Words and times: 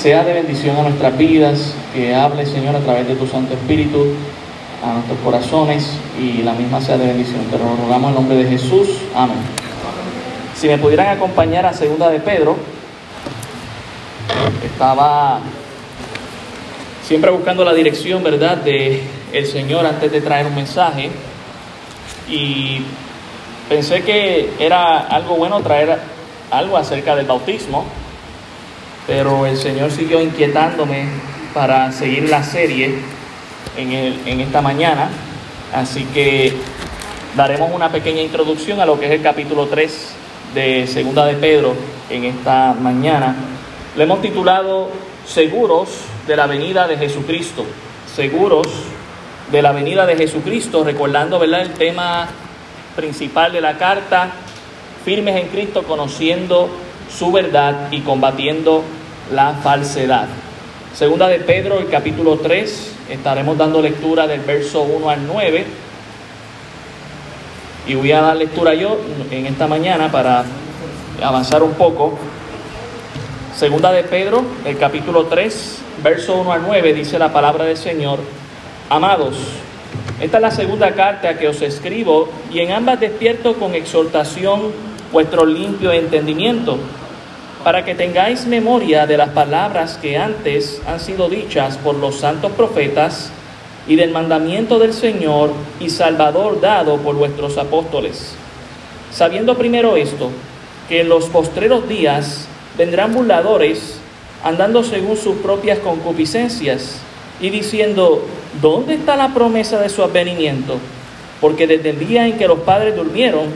sea 0.00 0.24
de 0.24 0.34
bendición 0.34 0.76
a 0.76 0.82
nuestras 0.82 1.16
vidas, 1.16 1.74
que 1.94 2.14
hable, 2.14 2.44
Señor, 2.44 2.76
a 2.76 2.80
través 2.80 3.08
de 3.08 3.14
tu 3.14 3.26
Santo 3.26 3.54
Espíritu 3.54 4.06
a 4.84 4.92
nuestros 4.92 5.18
corazones 5.20 5.90
y 6.20 6.42
la 6.42 6.52
misma 6.52 6.80
sea 6.80 6.98
de 6.98 7.06
bendición. 7.06 7.40
Te 7.50 7.58
lo 7.58 7.76
rogamos 7.76 8.10
en 8.10 8.14
nombre 8.14 8.36
de 8.36 8.44
Jesús. 8.44 8.88
Amén. 9.14 9.38
Si 10.54 10.68
me 10.68 10.78
pudieran 10.78 11.08
acompañar 11.08 11.64
a 11.66 11.72
Segunda 11.72 12.10
de 12.10 12.20
Pedro, 12.20 12.56
estaba 14.64 15.40
siempre 17.02 17.30
buscando 17.30 17.64
la 17.64 17.72
dirección, 17.72 18.22
¿verdad?, 18.22 18.58
de 18.58 19.02
el 19.32 19.46
Señor 19.46 19.86
antes 19.86 20.12
de 20.12 20.20
traer 20.20 20.46
un 20.46 20.54
mensaje 20.54 21.10
y 22.28 22.82
pensé 23.68 24.02
que 24.02 24.50
era 24.58 24.98
algo 24.98 25.36
bueno 25.36 25.60
traer 25.60 25.98
algo 26.50 26.76
acerca 26.76 27.16
del 27.16 27.26
bautismo, 27.26 27.84
pero 29.06 29.46
el 29.46 29.56
Señor 29.56 29.90
siguió 29.90 30.20
inquietándome 30.20 31.06
para 31.54 31.92
seguir 31.92 32.28
la 32.28 32.42
serie 32.42 32.94
en, 33.76 33.92
en 33.92 34.40
esta 34.40 34.60
mañana, 34.60 35.08
así 35.72 36.04
que 36.12 36.52
daremos 37.36 37.70
una 37.72 37.90
pequeña 37.90 38.22
introducción 38.22 38.80
a 38.80 38.86
lo 38.86 38.98
que 38.98 39.06
es 39.06 39.12
el 39.12 39.22
capítulo 39.22 39.66
3 39.66 40.14
de 40.54 40.86
Segunda 40.86 41.26
de 41.26 41.34
Pedro 41.34 41.74
en 42.10 42.24
esta 42.24 42.74
mañana. 42.74 43.34
Le 43.96 44.04
hemos 44.04 44.22
titulado 44.22 44.90
Seguros 45.26 45.88
de 46.26 46.36
la 46.36 46.46
venida 46.46 46.86
de 46.86 46.96
Jesucristo. 46.96 47.64
Seguros 48.14 48.66
de 49.50 49.62
la 49.62 49.72
venida 49.72 50.06
de 50.06 50.16
Jesucristo, 50.16 50.82
recordando 50.82 51.38
¿verdad? 51.38 51.62
el 51.62 51.72
tema 51.72 52.28
principal 52.96 53.52
de 53.52 53.60
la 53.60 53.76
carta, 53.76 54.30
firmes 55.04 55.36
en 55.36 55.48
Cristo, 55.48 55.82
conociendo 55.82 56.68
su 57.10 57.30
verdad 57.30 57.88
y 57.90 58.00
combatiendo 58.00 58.82
la 59.32 59.54
falsedad. 59.54 60.26
Segunda 60.94 61.28
de 61.28 61.40
Pedro, 61.40 61.78
el 61.78 61.88
capítulo 61.88 62.38
3, 62.38 62.92
estaremos 63.10 63.58
dando 63.58 63.82
lectura 63.82 64.26
del 64.26 64.40
verso 64.40 64.82
1 64.82 65.10
al 65.10 65.26
9. 65.26 65.64
Y 67.88 67.94
voy 67.94 68.12
a 68.12 68.20
dar 68.20 68.36
lectura 68.36 68.74
yo 68.74 68.98
en 69.30 69.46
esta 69.46 69.66
mañana 69.66 70.10
para 70.10 70.44
avanzar 71.22 71.62
un 71.62 71.74
poco. 71.74 72.18
Segunda 73.56 73.92
de 73.92 74.04
Pedro, 74.04 74.42
el 74.64 74.76
capítulo 74.76 75.26
3, 75.26 75.78
verso 76.02 76.36
1 76.36 76.52
al 76.52 76.62
9, 76.62 76.92
dice 76.92 77.18
la 77.18 77.32
palabra 77.32 77.64
del 77.64 77.76
Señor. 77.76 78.20
Amados, 78.90 79.36
esta 80.20 80.38
es 80.38 80.42
la 80.42 80.50
segunda 80.50 80.92
carta 80.92 81.38
que 81.38 81.48
os 81.48 81.60
escribo 81.62 82.28
y 82.52 82.60
en 82.60 82.72
ambas 82.72 83.00
despierto 83.00 83.54
con 83.54 83.74
exhortación 83.74 84.72
vuestro 85.12 85.44
limpio 85.44 85.92
entendimiento, 85.92 86.78
para 87.66 87.84
que 87.84 87.96
tengáis 87.96 88.46
memoria 88.46 89.08
de 89.08 89.16
las 89.16 89.30
palabras 89.30 89.98
que 90.00 90.16
antes 90.16 90.80
han 90.86 91.00
sido 91.00 91.28
dichas 91.28 91.76
por 91.78 91.96
los 91.96 92.14
santos 92.14 92.52
profetas 92.52 93.30
y 93.88 93.96
del 93.96 94.12
mandamiento 94.12 94.78
del 94.78 94.92
Señor 94.92 95.50
y 95.80 95.90
Salvador 95.90 96.60
dado 96.60 96.98
por 96.98 97.16
vuestros 97.16 97.58
apóstoles. 97.58 98.36
Sabiendo 99.10 99.58
primero 99.58 99.96
esto, 99.96 100.30
que 100.88 101.00
en 101.00 101.08
los 101.08 101.24
postreros 101.24 101.88
días 101.88 102.46
vendrán 102.78 103.12
burladores 103.12 103.98
andando 104.44 104.84
según 104.84 105.16
sus 105.16 105.34
propias 105.38 105.80
concupiscencias 105.80 107.00
y 107.40 107.50
diciendo, 107.50 108.24
¿dónde 108.62 108.94
está 108.94 109.16
la 109.16 109.34
promesa 109.34 109.80
de 109.80 109.88
su 109.88 110.04
advenimiento? 110.04 110.76
Porque 111.40 111.66
desde 111.66 111.90
el 111.90 111.98
día 111.98 112.28
en 112.28 112.38
que 112.38 112.46
los 112.46 112.60
padres 112.60 112.94
durmieron, 112.94 113.48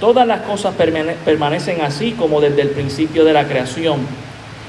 todas 0.00 0.26
las 0.26 0.42
cosas 0.42 0.74
permanecen 0.74 1.80
así 1.80 2.12
como 2.12 2.40
desde 2.40 2.62
el 2.62 2.70
principio 2.70 3.24
de 3.24 3.32
la 3.32 3.46
creación. 3.46 4.00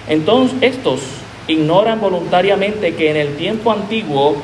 Entonces 0.07 0.57
estos 0.61 1.01
ignoran 1.47 1.99
voluntariamente 2.01 2.95
que 2.95 3.11
en 3.11 3.17
el 3.17 3.35
tiempo 3.35 3.71
antiguo 3.71 4.35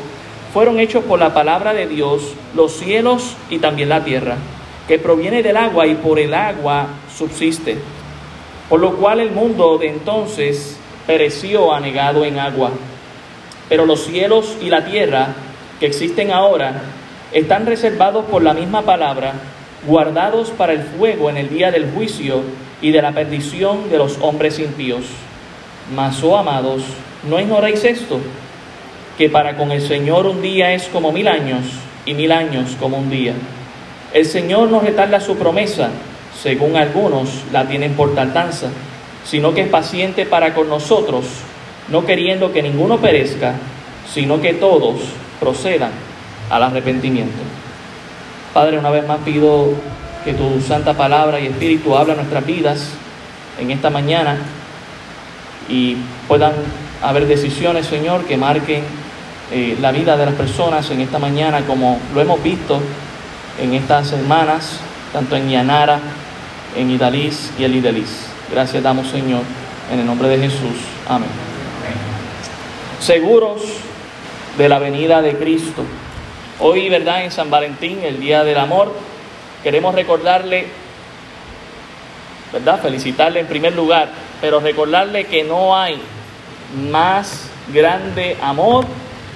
fueron 0.54 0.80
hechos 0.80 1.04
por 1.04 1.20
la 1.20 1.34
palabra 1.34 1.74
de 1.74 1.88
Dios 1.88 2.34
los 2.56 2.74
cielos 2.74 3.36
y 3.50 3.60
también 3.60 3.90
la 3.90 4.04
tierra, 4.04 4.38
que 4.88 5.00
proviene 5.00 5.44
del 5.44 5.58
agua 5.58 5.88
y 5.88 5.96
por 5.96 6.20
el 6.20 6.34
agua 6.34 6.88
subsiste. 7.16 7.78
Por 8.70 8.80
lo 8.80 8.96
cual 8.96 9.20
el 9.20 9.32
mundo 9.32 9.78
de 9.78 9.90
entonces 9.90 10.78
pereció 11.06 11.74
anegado 11.74 12.26
en 12.26 12.40
agua 12.40 12.72
pero 13.70 13.86
los 13.86 14.06
cielos 14.06 14.58
y 14.62 14.70
la 14.70 14.86
tierra 14.86 15.30
que 15.80 15.88
existen 15.88 16.32
ahora 16.32 16.82
están 17.32 17.66
reservados 17.66 18.26
por 18.26 18.44
la 18.44 18.54
misma 18.54 18.84
palabra, 18.84 19.34
guardados 19.88 20.50
para 20.52 20.74
el 20.74 20.84
fuego 20.84 21.30
en 21.30 21.38
el 21.38 21.50
día 21.50 21.72
del 21.72 21.92
juicio 21.92 22.42
y 22.82 22.92
de 22.92 23.02
la 23.02 23.12
perdición 23.12 23.90
de 23.90 23.98
los 23.98 24.18
hombres 24.22 24.60
impíos. 24.60 25.06
Mas, 25.96 26.24
oh 26.24 26.38
amados, 26.38 26.84
¿no 27.30 27.40
ignoráis 27.40 27.84
esto? 27.84 28.20
Que 29.18 29.30
para 29.30 29.56
con 29.56 29.72
el 29.72 29.82
Señor 29.82 30.26
un 30.26 30.42
día 30.42 30.74
es 30.74 30.88
como 30.88 31.12
mil 31.12 31.28
años 31.28 31.64
y 32.06 32.14
mil 32.14 32.32
años 32.32 32.76
como 32.80 32.98
un 32.98 33.10
día. 33.10 33.34
El 34.14 34.26
Señor 34.26 34.70
no 34.70 34.80
retarda 34.80 35.20
su 35.20 35.38
promesa, 35.38 35.90
según 36.42 36.76
algunos 36.76 37.30
la 37.52 37.68
tienen 37.68 37.94
por 37.94 38.16
tardanza, 38.16 38.70
sino 39.24 39.54
que 39.54 39.62
es 39.62 39.68
paciente 39.68 40.26
para 40.26 40.54
con 40.54 40.70
nosotros 40.70 41.26
no 41.88 42.06
queriendo 42.06 42.52
que 42.52 42.64
ninguno 42.64 42.98
perezca, 42.98 43.54
sino 44.12 44.42
que 44.42 44.54
todos 44.54 45.02
procedan 45.40 45.92
al 46.50 46.64
arrepentimiento. 46.64 47.38
Padre, 48.56 48.80
una 48.80 48.90
vez 48.90 49.06
más 49.06 49.20
pido 49.26 49.74
que 50.24 50.34
tu 50.34 50.62
santa 50.62 50.94
palabra 50.94 51.40
y 51.40 51.48
espíritu 51.48 51.96
habla 51.96 52.16
nuestras 52.16 52.46
vidas 52.46 52.92
en 53.60 53.70
esta 53.70 53.90
mañana 53.90 54.38
y 55.70 55.98
puedan 56.28 56.54
haber 57.04 57.28
decisiones, 57.28 57.86
Señor, 57.86 58.24
que 58.24 58.38
marquen 58.38 58.84
eh, 59.52 59.78
la 59.82 59.92
vida 59.92 60.18
de 60.18 60.26
las 60.26 60.36
personas 60.36 60.90
en 60.90 61.02
esta 61.02 61.20
mañana, 61.20 61.68
como 61.68 62.00
lo 62.14 62.22
hemos 62.22 62.42
visto 62.42 62.80
en 63.62 63.74
estas 63.74 64.08
semanas, 64.08 64.80
tanto 65.12 65.36
en 65.36 65.50
Yanara, 65.50 66.00
en 66.76 66.90
Idalís 66.90 67.52
y 67.60 67.66
el 67.66 67.76
Idalís. 67.76 68.28
Gracias 68.50 68.82
damos, 68.82 69.10
Señor, 69.10 69.42
en 69.92 70.00
el 70.00 70.06
nombre 70.06 70.30
de 70.30 70.40
Jesús. 70.40 70.80
Amén 71.08 71.46
seguros 73.06 73.62
de 74.58 74.68
la 74.68 74.80
venida 74.80 75.22
de 75.22 75.38
Cristo. 75.38 75.84
Hoy, 76.60 76.88
¿verdad? 76.88 77.26
En 77.26 77.32
San 77.32 77.50
Valentín, 77.50 78.00
el 78.02 78.20
Día 78.20 78.46
del 78.46 78.58
Amor, 78.58 78.94
queremos 79.62 79.94
recordarle, 79.94 80.68
¿verdad? 82.54 82.82
Felicitarle 82.82 83.42
en 83.42 83.48
primer 83.48 83.76
lugar, 83.76 84.08
pero 84.40 84.62
recordarle 84.62 85.26
que 85.26 85.44
no 85.44 85.76
hay 85.76 86.00
más 86.90 87.50
grande 87.74 88.38
amor 88.42 88.86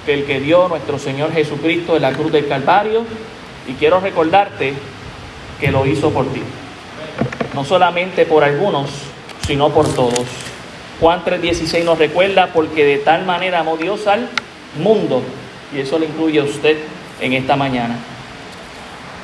que 0.06 0.14
el 0.14 0.24
que 0.24 0.40
dio 0.40 0.68
nuestro 0.68 0.98
Señor 0.98 1.30
Jesucristo 1.32 1.94
en 1.96 2.02
la 2.02 2.12
cruz 2.12 2.32
del 2.32 2.48
Calvario. 2.48 3.04
Y 3.68 3.74
quiero 3.74 4.00
recordarte 4.00 4.72
que 5.60 5.70
lo 5.70 5.84
hizo 5.84 6.10
por 6.10 6.26
ti. 6.32 6.42
No 7.54 7.66
solamente 7.66 8.24
por 8.24 8.44
algunos, 8.44 8.88
sino 9.46 9.68
por 9.68 9.94
todos. 9.94 10.24
Juan 11.00 11.22
3:16 11.22 11.84
nos 11.84 11.98
recuerda, 11.98 12.46
porque 12.54 12.84
de 12.86 12.98
tal 12.98 13.26
manera 13.26 13.60
amó 13.60 13.76
Dios 13.76 14.06
al 14.06 14.26
mundo, 14.82 15.22
y 15.74 15.80
eso 15.80 15.98
le 15.98 16.06
incluye 16.06 16.40
a 16.40 16.44
usted 16.44 16.78
en 17.20 17.32
esta 17.32 17.56
mañana. 17.56 17.96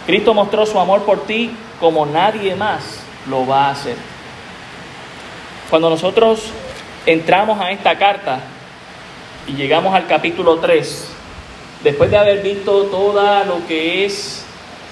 Cristo 0.06 0.34
mostró 0.34 0.64
su 0.66 0.78
amor 0.78 1.02
por 1.02 1.26
ti 1.26 1.50
como 1.80 2.06
nadie 2.06 2.54
más 2.54 3.00
lo 3.28 3.46
va 3.46 3.66
a 3.66 3.70
hacer. 3.70 3.96
Cuando 5.68 5.90
nosotros 5.90 6.44
entramos 7.04 7.60
a 7.60 7.70
esta 7.72 7.98
carta 7.98 8.40
y 9.48 9.52
llegamos 9.52 9.94
al 9.94 10.06
capítulo 10.06 10.58
3, 10.58 11.08
después 11.82 12.10
de 12.10 12.16
haber 12.16 12.42
visto 12.42 12.84
toda 12.84 13.44
lo 13.44 13.66
que 13.66 14.04
es 14.04 14.44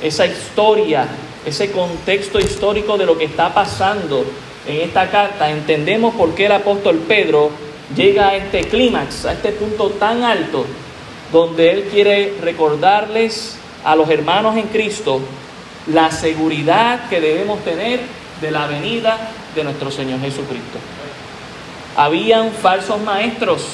esa 0.03 0.27
historia, 0.27 1.07
ese 1.47 1.71
contexto 1.71 2.41
histórico 2.41 2.97
de 2.99 3.07
lo 3.07 3.17
que 3.17 3.25
está 3.25 3.55
pasando 3.55 4.25
en 4.67 4.81
esta 4.81 5.11
carta, 5.11 5.51
entendemos 5.51 6.15
por 6.15 6.35
qué 6.35 6.47
el 6.47 6.53
apóstol 6.53 6.99
Pedro 7.07 7.51
llega 7.95 8.29
a 8.29 8.37
este 8.37 8.65
clímax, 8.65 9.27
a 9.27 9.33
este 9.33 9.53
punto 9.53 9.91
tan 9.91 10.25
alto, 10.25 10.67
donde 11.35 11.73
él 11.73 11.89
quiere 11.91 12.37
recordarles 12.41 13.57
a 13.85 13.97
los 13.97 14.09
hermanos 14.09 14.57
en 14.57 14.69
Cristo 14.69 15.21
la 15.89 16.13
seguridad 16.13 17.09
que 17.09 17.21
debemos 17.21 17.59
tener 17.65 17.99
de 18.41 18.51
la 18.53 18.69
venida 18.69 19.19
de 19.53 19.65
nuestro 19.65 19.91
Señor 19.91 20.21
Jesucristo. 20.21 20.79
Habían 21.97 22.53
falsos 22.53 23.01
maestros 23.01 23.67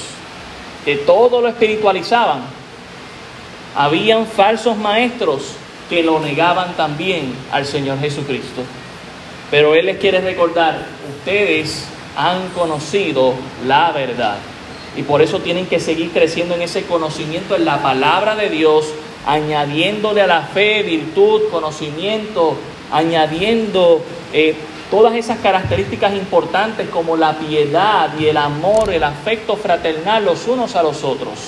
que 0.86 0.96
todo 0.96 1.42
lo 1.42 1.48
espiritualizaban. 1.48 2.40
Habían 3.76 4.26
falsos 4.26 4.78
maestros 4.78 5.52
que 5.90 6.02
lo 6.02 6.18
negaban 6.18 6.74
también 6.78 7.34
al 7.52 7.66
Señor 7.66 8.00
Jesucristo. 8.00 8.62
Pero 9.50 9.74
Él 9.74 9.84
les 9.84 9.98
quiere 9.98 10.22
recordar, 10.22 10.86
ustedes 11.18 11.84
han 12.16 12.48
conocido 12.54 13.34
la 13.66 13.92
verdad. 13.92 14.38
Y 15.00 15.02
por 15.02 15.22
eso 15.22 15.38
tienen 15.38 15.64
que 15.64 15.80
seguir 15.80 16.10
creciendo 16.10 16.54
en 16.54 16.60
ese 16.60 16.84
conocimiento 16.84 17.56
en 17.56 17.64
la 17.64 17.80
palabra 17.80 18.36
de 18.36 18.50
Dios, 18.50 18.84
añadiéndole 19.24 20.20
a 20.20 20.26
la 20.26 20.42
fe 20.42 20.82
virtud, 20.82 21.44
conocimiento, 21.50 22.54
añadiendo 22.92 24.02
eh, 24.34 24.54
todas 24.90 25.14
esas 25.14 25.38
características 25.38 26.12
importantes 26.12 26.90
como 26.90 27.16
la 27.16 27.38
piedad 27.38 28.10
y 28.18 28.26
el 28.26 28.36
amor, 28.36 28.92
el 28.92 29.02
afecto 29.02 29.56
fraternal 29.56 30.26
los 30.26 30.46
unos 30.46 30.76
a 30.76 30.82
los 30.82 31.02
otros. 31.02 31.38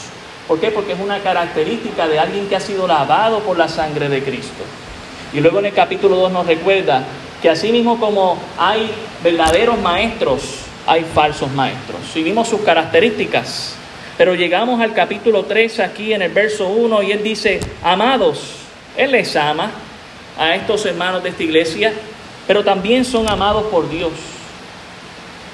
¿Por 0.48 0.58
qué? 0.58 0.70
Porque 0.70 0.94
es 0.94 1.00
una 1.00 1.18
característica 1.18 2.08
de 2.08 2.18
alguien 2.18 2.48
que 2.48 2.56
ha 2.56 2.60
sido 2.60 2.86
lavado 2.86 3.40
por 3.40 3.58
la 3.58 3.68
sangre 3.68 4.08
de 4.08 4.22
Cristo. 4.22 4.64
Y 5.34 5.40
luego 5.40 5.58
en 5.58 5.66
el 5.66 5.74
capítulo 5.74 6.16
2 6.16 6.32
nos 6.32 6.46
recuerda 6.46 7.04
que 7.42 7.50
así 7.50 7.70
mismo 7.70 8.00
como 8.00 8.38
hay 8.56 8.90
verdaderos 9.22 9.78
maestros, 9.78 10.61
hay 10.86 11.04
falsos 11.14 11.50
maestros. 11.52 12.00
Y 12.14 12.22
vimos 12.22 12.48
sus 12.48 12.60
características. 12.62 13.76
Pero 14.18 14.34
llegamos 14.34 14.80
al 14.80 14.92
capítulo 14.92 15.44
3 15.44 15.80
aquí 15.80 16.12
en 16.12 16.22
el 16.22 16.32
verso 16.32 16.68
1 16.68 17.02
y 17.02 17.12
él 17.12 17.22
dice, 17.22 17.60
amados, 17.82 18.56
él 18.96 19.12
les 19.12 19.34
ama 19.36 19.70
a 20.38 20.54
estos 20.54 20.84
hermanos 20.86 21.22
de 21.22 21.30
esta 21.30 21.42
iglesia, 21.42 21.92
pero 22.46 22.62
también 22.62 23.04
son 23.04 23.28
amados 23.28 23.64
por 23.64 23.88
Dios. 23.90 24.12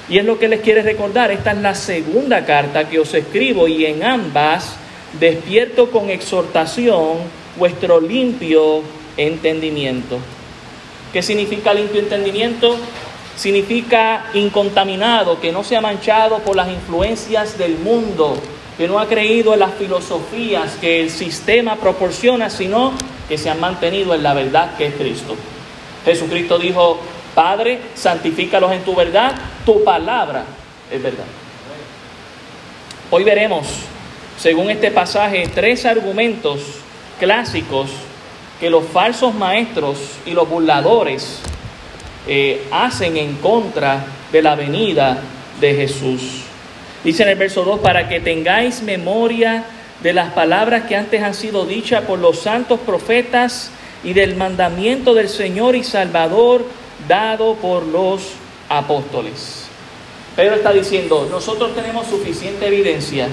Y 0.09 0.17
es 0.17 0.25
lo 0.25 0.39
que 0.39 0.47
les 0.47 0.61
quiere 0.61 0.81
recordar. 0.81 1.31
Esta 1.31 1.51
es 1.51 1.59
la 1.59 1.75
segunda 1.75 2.45
carta 2.45 2.89
que 2.89 2.99
os 2.99 3.13
escribo 3.13 3.67
y 3.67 3.85
en 3.85 4.03
ambas 4.03 4.75
despierto 5.19 5.89
con 5.91 6.09
exhortación 6.09 7.17
vuestro 7.57 8.01
limpio 8.01 8.81
entendimiento. 9.17 10.19
¿Qué 11.13 11.21
significa 11.21 11.73
limpio 11.73 12.01
entendimiento? 12.01 12.77
Significa 13.39 14.25
incontaminado, 14.33 15.39
que 15.39 15.53
no 15.53 15.63
se 15.63 15.77
ha 15.77 15.79
manchado 15.79 16.39
por 16.39 16.57
las 16.57 16.67
influencias 16.67 17.57
del 17.57 17.77
mundo, 17.77 18.37
que 18.77 18.85
no 18.85 18.99
ha 18.99 19.07
creído 19.07 19.53
en 19.53 19.61
las 19.61 19.75
filosofías 19.75 20.75
que 20.81 20.99
el 20.99 21.09
sistema 21.09 21.77
proporciona, 21.77 22.49
sino 22.49 22.91
que 23.29 23.37
se 23.37 23.49
han 23.49 23.61
mantenido 23.61 24.13
en 24.13 24.23
la 24.23 24.33
verdad 24.33 24.75
que 24.75 24.87
es 24.87 24.95
Cristo. 24.95 25.37
Jesucristo 26.03 26.59
dijo, 26.59 26.99
Padre, 27.33 27.79
santifícalos 27.95 28.73
en 28.73 28.83
tu 28.83 28.93
verdad, 28.93 29.33
tu 29.65 29.85
palabra 29.85 30.43
es 30.91 31.01
verdad. 31.01 31.23
Hoy 33.09 33.23
veremos, 33.23 33.67
según 34.37 34.69
este 34.69 34.91
pasaje, 34.91 35.49
tres 35.55 35.85
argumentos 35.85 36.59
clásicos 37.17 37.89
que 38.59 38.69
los 38.69 38.83
falsos 38.83 39.33
maestros 39.33 39.97
y 40.25 40.31
los 40.31 40.49
burladores 40.49 41.39
eh, 42.27 42.67
hacen 42.71 43.17
en 43.17 43.35
contra 43.35 44.05
de 44.31 44.41
la 44.41 44.55
venida 44.55 45.19
de 45.59 45.75
Jesús. 45.75 46.43
Dice 47.03 47.23
en 47.23 47.29
el 47.29 47.37
verso 47.37 47.63
2, 47.63 47.79
para 47.79 48.07
que 48.07 48.19
tengáis 48.19 48.81
memoria 48.81 49.65
de 50.01 50.13
las 50.13 50.33
palabras 50.33 50.83
que 50.83 50.95
antes 50.95 51.21
han 51.21 51.33
sido 51.33 51.65
dichas 51.65 52.03
por 52.03 52.19
los 52.19 52.39
santos 52.39 52.79
profetas 52.81 53.71
y 54.03 54.13
del 54.13 54.35
mandamiento 54.35 55.13
del 55.13 55.29
Señor 55.29 55.75
y 55.75 55.83
Salvador 55.83 56.65
dado 57.07 57.55
por 57.55 57.85
los 57.85 58.33
apóstoles. 58.69 59.67
Pedro 60.35 60.55
está 60.55 60.71
diciendo, 60.71 61.27
nosotros 61.29 61.75
tenemos 61.75 62.07
suficiente 62.07 62.67
evidencia 62.67 63.27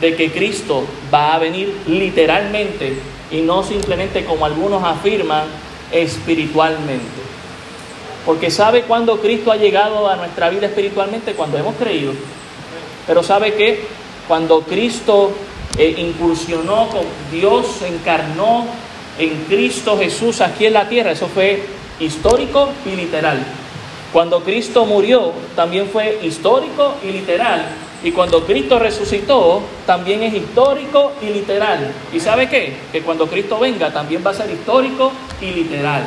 de 0.00 0.14
que 0.14 0.30
Cristo 0.30 0.84
va 1.12 1.34
a 1.34 1.38
venir 1.38 1.74
literalmente 1.86 2.94
y 3.30 3.40
no 3.40 3.62
simplemente 3.62 4.24
como 4.24 4.46
algunos 4.46 4.82
afirman 4.82 5.44
espiritualmente. 5.90 7.25
Porque 8.26 8.50
sabe 8.50 8.82
cuándo 8.82 9.20
Cristo 9.20 9.52
ha 9.52 9.56
llegado 9.56 10.10
a 10.10 10.16
nuestra 10.16 10.50
vida 10.50 10.66
espiritualmente, 10.66 11.34
cuando 11.34 11.56
hemos 11.56 11.76
creído. 11.76 12.12
Pero 13.06 13.22
sabe 13.22 13.54
que 13.54 13.86
cuando 14.26 14.62
Cristo 14.62 15.30
eh, 15.78 15.94
incursionó 15.96 16.88
con 16.88 17.04
Dios, 17.30 17.82
encarnó 17.82 18.66
en 19.18 19.44
Cristo 19.44 19.96
Jesús 19.96 20.40
aquí 20.40 20.66
en 20.66 20.72
la 20.72 20.88
tierra, 20.88 21.12
eso 21.12 21.28
fue 21.28 21.62
histórico 22.00 22.68
y 22.84 22.96
literal. 22.96 23.38
Cuando 24.12 24.42
Cristo 24.42 24.84
murió, 24.84 25.32
también 25.54 25.88
fue 25.88 26.18
histórico 26.22 26.94
y 27.04 27.12
literal. 27.12 27.64
Y 28.02 28.12
cuando 28.12 28.44
Cristo 28.44 28.78
resucitó, 28.78 29.62
también 29.86 30.22
es 30.22 30.34
histórico 30.34 31.12
y 31.22 31.26
literal. 31.26 31.92
¿Y 32.12 32.20
sabe 32.20 32.48
qué? 32.48 32.76
Que 32.90 33.02
cuando 33.02 33.26
Cristo 33.26 33.58
venga, 33.58 33.92
también 33.92 34.22
va 34.26 34.32
a 34.32 34.34
ser 34.34 34.50
histórico 34.50 35.12
y 35.40 35.46
literal. 35.52 36.04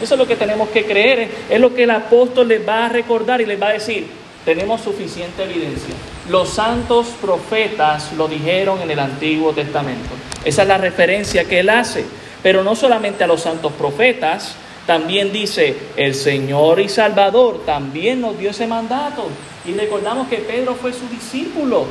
Eso 0.00 0.14
es 0.14 0.18
lo 0.18 0.26
que 0.26 0.36
tenemos 0.36 0.68
que 0.70 0.84
creer, 0.84 1.28
es 1.48 1.60
lo 1.60 1.74
que 1.74 1.84
el 1.84 1.90
apóstol 1.90 2.48
les 2.48 2.66
va 2.66 2.86
a 2.86 2.88
recordar 2.88 3.40
y 3.40 3.46
les 3.46 3.60
va 3.60 3.68
a 3.68 3.72
decir, 3.72 4.06
tenemos 4.44 4.80
suficiente 4.82 5.44
evidencia. 5.44 5.94
Los 6.28 6.50
santos 6.50 7.08
profetas 7.20 8.12
lo 8.12 8.28
dijeron 8.28 8.80
en 8.82 8.90
el 8.90 8.98
Antiguo 8.98 9.52
Testamento. 9.52 10.10
Esa 10.44 10.62
es 10.62 10.68
la 10.68 10.78
referencia 10.78 11.44
que 11.44 11.60
él 11.60 11.70
hace. 11.70 12.04
Pero 12.42 12.62
no 12.62 12.76
solamente 12.76 13.24
a 13.24 13.26
los 13.26 13.40
santos 13.40 13.72
profetas, 13.72 14.54
también 14.86 15.32
dice, 15.32 15.76
el 15.96 16.14
Señor 16.14 16.80
y 16.80 16.90
Salvador 16.90 17.62
también 17.64 18.20
nos 18.20 18.38
dio 18.38 18.50
ese 18.50 18.66
mandato. 18.66 19.28
Y 19.64 19.72
recordamos 19.72 20.28
que 20.28 20.36
Pedro 20.38 20.74
fue 20.74 20.92
su 20.92 21.08
discípulo, 21.08 21.86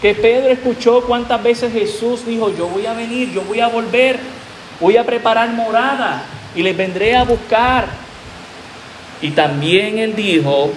que 0.00 0.14
Pedro 0.14 0.48
escuchó 0.48 1.02
cuántas 1.02 1.42
veces 1.42 1.72
Jesús 1.72 2.24
dijo, 2.24 2.50
yo 2.56 2.68
voy 2.68 2.86
a 2.86 2.94
venir, 2.94 3.32
yo 3.32 3.42
voy 3.42 3.60
a 3.60 3.68
volver, 3.68 4.18
voy 4.80 4.96
a 4.96 5.04
preparar 5.04 5.50
morada 5.50 6.24
y 6.56 6.62
les 6.62 6.76
vendré 6.76 7.14
a 7.14 7.24
buscar. 7.24 7.86
Y 9.22 9.30
también 9.30 9.98
él 9.98 10.16
dijo 10.16 10.70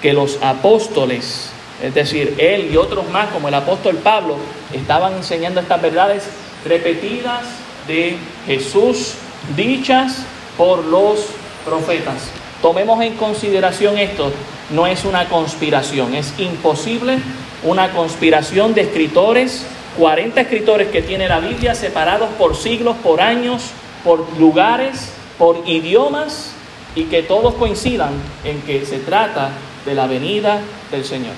que 0.00 0.12
los 0.12 0.38
apóstoles, 0.40 1.50
es 1.82 1.94
decir, 1.94 2.34
él 2.38 2.70
y 2.72 2.76
otros 2.76 3.08
más 3.10 3.28
como 3.28 3.48
el 3.48 3.54
apóstol 3.54 3.96
Pablo, 3.96 4.36
estaban 4.72 5.14
enseñando 5.14 5.60
estas 5.60 5.82
verdades 5.82 6.24
repetidas 6.64 7.42
de 7.86 8.16
Jesús, 8.46 9.14
dichas 9.56 10.22
por 10.56 10.84
los 10.84 11.26
profetas. 11.64 12.30
Tomemos 12.62 13.02
en 13.02 13.14
consideración 13.14 13.98
esto, 13.98 14.32
no 14.70 14.86
es 14.86 15.04
una 15.04 15.28
conspiración, 15.28 16.14
es 16.14 16.32
imposible 16.38 17.18
una 17.62 17.90
conspiración 17.90 18.74
de 18.74 18.82
escritores, 18.82 19.66
40 19.98 20.40
escritores 20.40 20.88
que 20.88 21.02
tiene 21.02 21.28
la 21.28 21.40
Biblia 21.40 21.74
separados 21.74 22.28
por 22.38 22.56
siglos, 22.56 22.96
por 23.02 23.20
años, 23.20 23.70
por 24.08 24.38
lugares, 24.38 25.10
por 25.36 25.68
idiomas 25.68 26.52
y 26.94 27.04
que 27.04 27.22
todos 27.22 27.52
coincidan 27.56 28.12
en 28.42 28.62
que 28.62 28.86
se 28.86 29.00
trata 29.00 29.50
de 29.84 29.94
la 29.94 30.06
venida 30.06 30.62
del 30.90 31.04
Señor. 31.04 31.34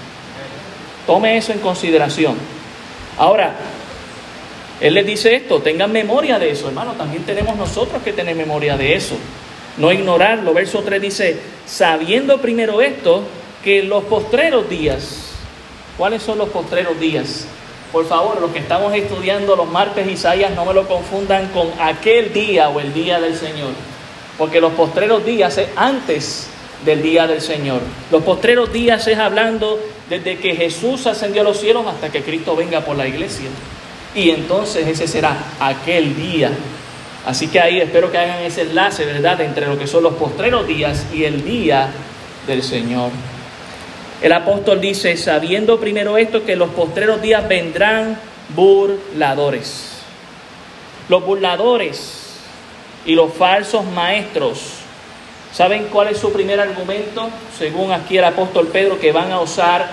Tome 1.05 1.37
eso 1.37 1.51
en 1.51 1.59
consideración. 1.59 2.37
Ahora, 3.19 3.57
Él 4.81 4.95
les 4.95 5.05
dice 5.05 5.35
esto, 5.35 5.61
tengan 5.61 5.91
memoria 5.91 6.39
de 6.39 6.51
eso, 6.51 6.69
hermano, 6.69 6.93
también 6.93 7.25
tenemos 7.25 7.57
nosotros 7.57 8.05
que 8.05 8.13
tener 8.13 8.37
memoria 8.37 8.77
de 8.77 8.95
eso 8.95 9.17
no 9.77 9.91
ignorarlo. 9.91 10.55
Verso 10.55 10.85
3 10.85 11.03
dice, 11.03 11.41
sabiendo 11.67 12.41
primero 12.41 12.81
esto, 12.81 13.25
que 13.65 13.83
los 13.83 14.05
postreros 14.05 14.71
días, 14.71 15.33
¿cuáles 15.99 16.23
son 16.23 16.39
los 16.39 16.51
postreros 16.51 17.01
días? 17.01 17.47
Por 17.93 18.07
favor, 18.07 18.41
los 18.41 18.51
que 18.53 18.61
estamos 18.61 18.95
estudiando 18.95 19.57
los 19.57 19.69
martes 19.69 20.07
Isaías, 20.09 20.53
no 20.55 20.65
me 20.65 20.75
lo 20.75 20.87
confundan 20.87 21.49
con 21.49 21.69
aquel 21.81 22.33
día 22.33 22.69
o 22.69 22.81
el 22.81 22.95
día 22.95 23.21
del 23.21 23.37
Señor, 23.37 23.73
porque 24.39 24.61
los 24.61 24.73
postreros 24.73 25.25
días 25.25 25.59
es 25.59 25.69
antes 25.77 26.49
del 26.85 27.03
día 27.03 27.27
del 27.27 27.41
Señor. 27.41 27.81
Los 28.11 28.23
postreros 28.23 28.73
días 28.73 29.07
es 29.07 29.19
hablando 29.19 29.79
desde 30.09 30.39
que 30.39 30.55
Jesús 30.55 31.07
ascendió 31.07 31.43
a 31.43 31.45
los 31.45 31.59
cielos 31.59 31.87
hasta 31.87 32.11
que 32.11 32.23
Cristo 32.23 32.55
venga 32.55 32.81
por 32.81 32.97
la 32.97 33.07
iglesia. 33.07 33.49
Y 34.15 34.31
entonces 34.31 34.87
ese 34.87 35.07
será 35.07 35.37
aquel 35.61 36.17
día 36.17 36.51
Así 37.27 37.49
que 37.49 37.61
ahí 37.61 37.81
espero 37.81 38.11
que 38.11 38.19
hagan 38.19 38.43
ese 38.43 38.63
enlace, 38.63 39.05
¿verdad?, 39.05 39.41
entre 39.43 39.67
lo 39.67 39.79
que 39.79 39.87
son 39.87 40.03
los 40.03 40.15
postreros 40.15 40.67
días 40.67 41.07
y 41.13 41.25
el 41.25 41.45
día 41.45 41.91
del 42.47 42.63
Señor. 42.63 43.11
El 44.23 44.33
apóstol 44.33 44.81
dice, 44.81 45.17
sabiendo 45.17 45.81
primero 45.81 46.19
esto, 46.19 46.45
que 46.45 46.57
los 46.57 46.71
postreros 46.71 47.23
días 47.23 47.49
vendrán 47.49 48.19
burladores. 48.55 50.01
Los 51.09 51.25
burladores 51.25 52.37
y 53.07 53.15
los 53.15 53.33
falsos 53.33 53.85
maestros, 53.87 54.61
¿saben 55.53 55.87
cuál 55.91 56.09
es 56.09 56.19
su 56.19 56.33
primer 56.33 56.61
argumento? 56.61 57.31
Según 57.59 57.93
aquí 57.93 58.19
el 58.19 58.25
apóstol 58.25 58.69
Pedro, 58.69 59.01
que 59.01 59.13
van 59.13 59.33
a 59.33 59.41
usar 59.41 59.89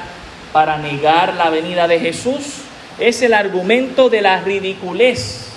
para 0.52 0.78
negar 0.78 1.36
la 1.36 1.50
venida 1.50 1.88
de 1.88 2.00
Jesús. 2.00 2.62
Es 3.00 3.22
el 3.22 3.34
argumento 3.34 4.10
de 4.10 4.22
la 4.22 4.42
ridiculez 4.42 5.48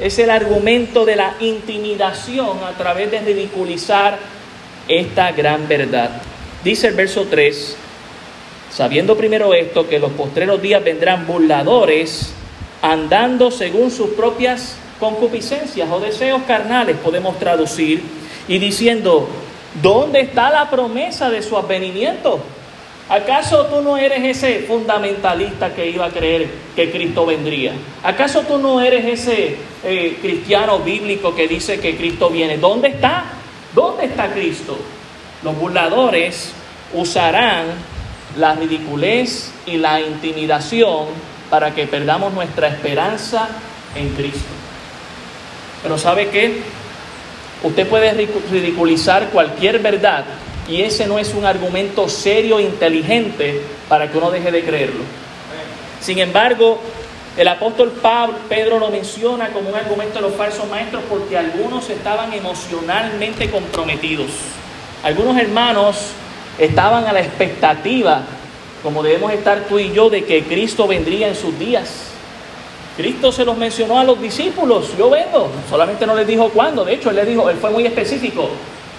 es 0.00 0.18
el 0.20 0.30
argumento 0.30 1.04
de 1.04 1.16
la 1.16 1.34
intimidación 1.40 2.58
a 2.62 2.76
través 2.76 3.10
de 3.10 3.20
ridiculizar 3.20 4.18
esta 4.86 5.32
gran 5.32 5.66
verdad. 5.66 6.10
Dice 6.62 6.88
el 6.88 6.94
verso 6.94 7.26
3, 7.28 7.76
sabiendo 8.70 9.16
primero 9.16 9.54
esto, 9.54 9.88
que 9.88 9.98
los 9.98 10.12
postreros 10.12 10.60
días 10.60 10.82
vendrán 10.82 11.26
burladores, 11.26 12.32
andando 12.82 13.50
según 13.50 13.90
sus 13.90 14.10
propias 14.10 14.76
concupiscencias 15.00 15.88
o 15.90 16.00
deseos 16.00 16.42
carnales, 16.46 16.96
podemos 16.96 17.38
traducir, 17.38 18.02
y 18.46 18.58
diciendo, 18.58 19.28
¿dónde 19.82 20.20
está 20.20 20.50
la 20.50 20.70
promesa 20.70 21.30
de 21.30 21.42
su 21.42 21.56
advenimiento? 21.56 22.40
¿Acaso 23.08 23.66
tú 23.66 23.80
no 23.80 23.96
eres 23.96 24.22
ese 24.22 24.60
fundamentalista 24.60 25.74
que 25.74 25.88
iba 25.88 26.06
a 26.06 26.10
creer 26.10 26.46
que 26.76 26.90
Cristo 26.90 27.24
vendría? 27.24 27.72
¿Acaso 28.02 28.42
tú 28.42 28.58
no 28.58 28.82
eres 28.82 29.04
ese 29.06 29.56
eh, 29.82 30.18
cristiano 30.20 30.80
bíblico 30.80 31.34
que 31.34 31.48
dice 31.48 31.80
que 31.80 31.96
Cristo 31.96 32.28
viene? 32.28 32.58
¿Dónde 32.58 32.88
está? 32.88 33.24
¿Dónde 33.74 34.06
está 34.06 34.30
Cristo? 34.30 34.76
Los 35.42 35.56
burladores 35.56 36.52
usarán 36.92 37.66
la 38.36 38.54
ridiculez 38.54 39.50
y 39.66 39.76
la 39.76 40.00
intimidación 40.00 41.06
para 41.50 41.74
que 41.74 41.86
perdamos 41.86 42.32
nuestra 42.32 42.68
esperanza 42.68 43.48
en 43.94 44.10
Cristo. 44.10 44.48
Pero 45.82 45.98
¿sabe 45.98 46.28
qué? 46.28 46.60
Usted 47.62 47.88
puede 47.88 48.28
ridiculizar 48.50 49.30
cualquier 49.30 49.78
verdad 49.80 50.24
y 50.68 50.82
ese 50.82 51.06
no 51.06 51.18
es 51.18 51.34
un 51.34 51.44
argumento 51.44 52.08
serio 52.08 52.58
e 52.58 52.62
inteligente 52.62 53.62
para 53.88 54.10
que 54.10 54.18
uno 54.18 54.30
deje 54.30 54.52
de 54.52 54.62
creerlo. 54.62 55.02
Sin 56.00 56.18
embargo, 56.18 56.78
el 57.36 57.48
apóstol 57.48 57.92
Pablo, 58.02 58.36
Pedro 58.48 58.78
lo 58.78 58.90
menciona 58.90 59.48
como 59.48 59.70
un 59.70 59.74
argumento 59.74 60.16
de 60.16 60.22
los 60.22 60.34
falsos 60.34 60.68
maestros 60.68 61.02
porque 61.08 61.38
algunos 61.38 61.88
estaban 61.88 62.32
emocionalmente 62.32 63.50
comprometidos. 63.50 64.30
Algunos 65.02 65.38
hermanos 65.38 66.12
estaban 66.58 67.06
a 67.06 67.12
la 67.12 67.20
expectativa, 67.20 68.22
como 68.82 69.02
debemos 69.02 69.32
estar 69.32 69.64
tú 69.68 69.78
y 69.78 69.92
yo, 69.92 70.10
de 70.10 70.24
que 70.24 70.44
Cristo 70.44 70.86
vendría 70.86 71.28
en 71.28 71.34
sus 71.34 71.58
días. 71.58 72.08
Cristo 72.96 73.30
se 73.30 73.44
los 73.44 73.56
mencionó 73.56 73.98
a 73.98 74.04
los 74.04 74.20
discípulos, 74.20 74.96
yo 74.98 75.08
vengo, 75.08 75.48
solamente 75.70 76.04
no 76.04 76.16
les 76.16 76.26
dijo 76.26 76.48
cuándo, 76.48 76.84
de 76.84 76.94
hecho 76.94 77.10
él 77.10 77.16
les 77.16 77.28
dijo, 77.28 77.48
él 77.48 77.56
fue 77.56 77.70
muy 77.70 77.86
específico, 77.86 78.48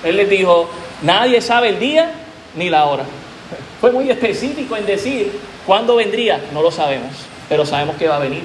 él 0.06 0.16
les 0.16 0.30
dijo, 0.30 0.70
nadie 1.01 1.42
sabe 1.42 1.70
el 1.70 1.80
día 1.80 2.10
ni 2.56 2.70
la 2.70 2.86
hora. 2.86 3.04
Fue 3.82 3.92
muy 3.92 4.10
específico 4.10 4.78
en 4.78 4.86
decir 4.86 5.32
cuándo 5.66 5.98
vendría, 5.98 6.39
no 6.54 6.62
lo 6.62 6.72
sabemos, 6.72 7.12
pero 7.50 7.66
sabemos 7.66 7.98
que 7.98 8.08
va 8.08 8.16
a 8.16 8.20
venir. 8.20 8.44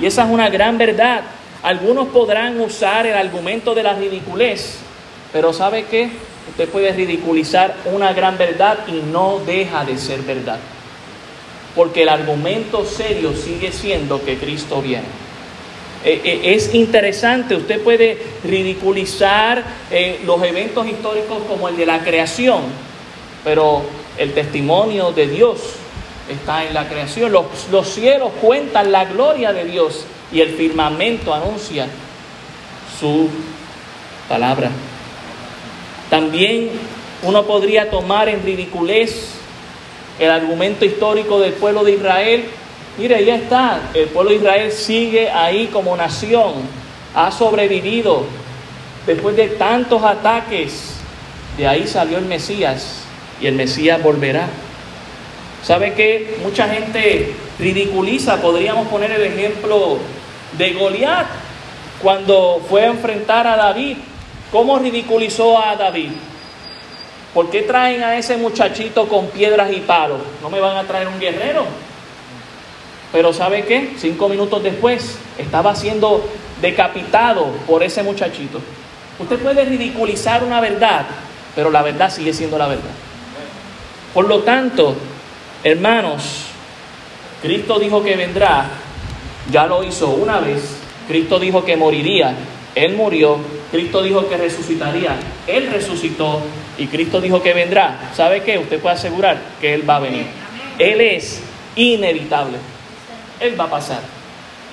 Y 0.00 0.06
esa 0.06 0.24
es 0.24 0.30
una 0.30 0.48
gran 0.48 0.78
verdad. 0.78 1.22
Algunos 1.62 2.08
podrán 2.08 2.60
usar 2.60 3.06
el 3.06 3.14
argumento 3.14 3.74
de 3.74 3.82
la 3.82 3.94
ridiculez, 3.94 4.78
pero 5.32 5.52
¿sabe 5.52 5.84
qué? 5.90 6.10
Usted 6.50 6.68
puede 6.68 6.92
ridiculizar 6.92 7.76
una 7.86 8.12
gran 8.12 8.36
verdad 8.36 8.80
y 8.88 9.00
no 9.12 9.40
deja 9.46 9.84
de 9.84 9.96
ser 9.96 10.20
verdad. 10.22 10.58
Porque 11.74 12.02
el 12.02 12.08
argumento 12.08 12.84
serio 12.84 13.32
sigue 13.32 13.72
siendo 13.72 14.22
que 14.24 14.36
Cristo 14.36 14.82
viene. 14.82 15.06
Eh, 16.02 16.20
eh, 16.24 16.54
es 16.54 16.74
interesante, 16.74 17.54
usted 17.54 17.80
puede 17.82 18.18
ridiculizar 18.42 19.62
eh, 19.90 20.20
los 20.24 20.42
eventos 20.42 20.86
históricos 20.86 21.38
como 21.46 21.68
el 21.68 21.76
de 21.76 21.84
la 21.84 22.00
creación, 22.00 22.62
pero 23.44 23.82
el 24.16 24.32
testimonio 24.32 25.12
de 25.12 25.28
Dios 25.28 25.60
está 26.28 26.64
en 26.64 26.74
la 26.74 26.88
creación. 26.88 27.30
Los, 27.30 27.44
los 27.70 27.86
cielos 27.86 28.32
cuentan 28.40 28.90
la 28.90 29.04
gloria 29.04 29.52
de 29.52 29.66
Dios 29.66 30.04
y 30.32 30.40
el 30.40 30.50
firmamento 30.50 31.34
anuncia 31.34 31.86
su 32.98 33.28
palabra. 34.28 34.70
También 36.10 36.70
uno 37.22 37.44
podría 37.44 37.88
tomar 37.88 38.28
en 38.28 38.42
ridiculez 38.42 39.36
el 40.18 40.30
argumento 40.30 40.84
histórico 40.84 41.38
del 41.38 41.52
pueblo 41.52 41.84
de 41.84 41.92
Israel. 41.92 42.44
Mire, 42.98 43.24
ya 43.24 43.36
está, 43.36 43.80
el 43.94 44.08
pueblo 44.08 44.30
de 44.32 44.38
Israel 44.38 44.72
sigue 44.72 45.30
ahí 45.30 45.68
como 45.68 45.96
nación, 45.96 46.54
ha 47.14 47.30
sobrevivido 47.30 48.24
después 49.06 49.36
de 49.36 49.48
tantos 49.48 50.02
ataques. 50.02 50.96
De 51.56 51.66
ahí 51.66 51.86
salió 51.86 52.18
el 52.18 52.26
Mesías 52.26 53.04
y 53.40 53.46
el 53.46 53.54
Mesías 53.54 54.02
volverá. 54.02 54.48
¿Sabe 55.62 55.94
que 55.94 56.38
Mucha 56.42 56.66
gente 56.68 57.34
ridiculiza, 57.58 58.40
podríamos 58.40 58.88
poner 58.88 59.12
el 59.12 59.22
ejemplo 59.22 59.98
de 60.56 60.72
Goliat 60.72 61.26
cuando 62.02 62.62
fue 62.68 62.82
a 62.82 62.86
enfrentar 62.86 63.46
a 63.46 63.56
David 63.56 63.98
¿Cómo 64.52 64.78
ridiculizó 64.78 65.58
a 65.62 65.76
David? 65.76 66.10
¿Por 67.32 67.50
qué 67.50 67.62
traen 67.62 68.02
a 68.02 68.16
ese 68.16 68.36
muchachito 68.36 69.08
con 69.08 69.28
piedras 69.28 69.70
y 69.72 69.80
palos? 69.80 70.18
¿No 70.42 70.50
me 70.50 70.58
van 70.58 70.76
a 70.76 70.84
traer 70.84 71.06
un 71.06 71.20
guerrero? 71.20 71.64
Pero 73.12 73.32
¿sabe 73.32 73.64
qué? 73.64 73.94
Cinco 73.96 74.28
minutos 74.28 74.62
después 74.62 75.18
estaba 75.38 75.76
siendo 75.76 76.24
decapitado 76.60 77.46
por 77.66 77.82
ese 77.84 78.02
muchachito. 78.02 78.60
Usted 79.20 79.38
puede 79.38 79.64
ridiculizar 79.64 80.42
una 80.42 80.60
verdad, 80.60 81.06
pero 81.54 81.70
la 81.70 81.82
verdad 81.82 82.10
sigue 82.10 82.32
siendo 82.32 82.58
la 82.58 82.66
verdad. 82.66 82.90
Por 84.12 84.26
lo 84.26 84.40
tanto, 84.40 84.96
hermanos, 85.62 86.46
Cristo 87.42 87.78
dijo 87.78 88.02
que 88.02 88.16
vendrá, 88.16 88.66
ya 89.52 89.66
lo 89.66 89.84
hizo 89.84 90.08
una 90.08 90.40
vez, 90.40 90.76
Cristo 91.06 91.38
dijo 91.38 91.64
que 91.64 91.76
moriría, 91.76 92.34
Él 92.74 92.94
murió, 92.94 93.38
Cristo 93.70 94.02
dijo 94.02 94.28
que 94.28 94.36
resucitaría, 94.36 95.16
Él 95.46 95.68
resucitó 95.72 96.40
y 96.76 96.86
Cristo 96.86 97.20
dijo 97.20 97.42
que 97.42 97.54
vendrá. 97.54 98.10
¿Sabe 98.14 98.42
qué? 98.42 98.58
Usted 98.58 98.80
puede 98.80 98.96
asegurar 98.96 99.38
que 99.60 99.74
Él 99.74 99.88
va 99.88 99.96
a 99.96 100.00
venir. 100.00 100.26
Él 100.78 101.00
es 101.00 101.40
inevitable. 101.76 102.58
Él 103.38 103.58
va 103.58 103.64
a 103.64 103.70
pasar. 103.70 104.00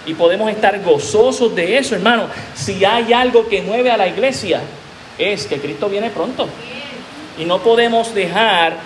Y 0.06 0.14
podemos 0.14 0.50
estar 0.50 0.82
gozosos 0.82 1.54
de 1.54 1.78
eso, 1.78 1.96
hermano. 1.96 2.28
Si 2.56 2.84
hay 2.86 3.14
algo 3.14 3.48
que 3.48 3.62
mueve 3.62 3.92
a 3.92 3.98
la 3.98 4.08
iglesia, 4.08 4.62
es 5.18 5.46
que 5.46 5.60
Cristo 5.60 5.90
viene 5.90 6.10
pronto. 6.10 6.48
Y 7.38 7.46
no 7.46 7.60
podemos 7.60 8.16
dejar 8.16 8.78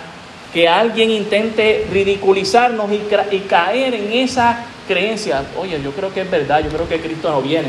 que 0.52 0.68
alguien 0.68 1.10
intente 1.10 1.86
ridiculizarnos 1.90 2.90
y, 2.90 3.00
y 3.34 3.40
caer 3.40 3.94
en 3.94 4.12
esa 4.12 4.64
creencia. 4.86 5.42
Oye, 5.56 5.80
yo 5.82 5.92
creo 5.92 6.12
que 6.12 6.22
es 6.22 6.30
verdad, 6.30 6.62
yo 6.62 6.70
creo 6.70 6.88
que 6.88 7.00
Cristo 7.00 7.30
no 7.30 7.40
viene. 7.40 7.68